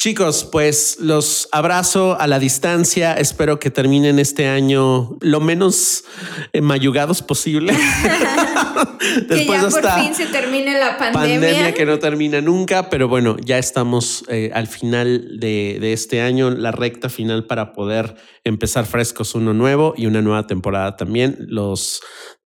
[0.02, 3.16] Chicos, pues los abrazo a la distancia.
[3.16, 6.06] Espero que terminen este año lo menos
[6.54, 7.74] eh, mayugados posible.
[9.28, 11.42] que ya por fin se termine la pandemia.
[11.42, 16.22] pandemia que no termina nunca, pero bueno, ya estamos eh, al final de, de este
[16.22, 21.36] año, la recta final para poder empezar frescos uno nuevo y una nueva temporada también.
[21.42, 22.00] Los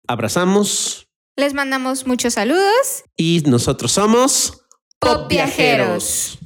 [0.08, 3.06] abrazamos Les mandamos muchos saludos.
[3.18, 4.68] y nosotros somos
[5.00, 6.38] Pop Viajeros.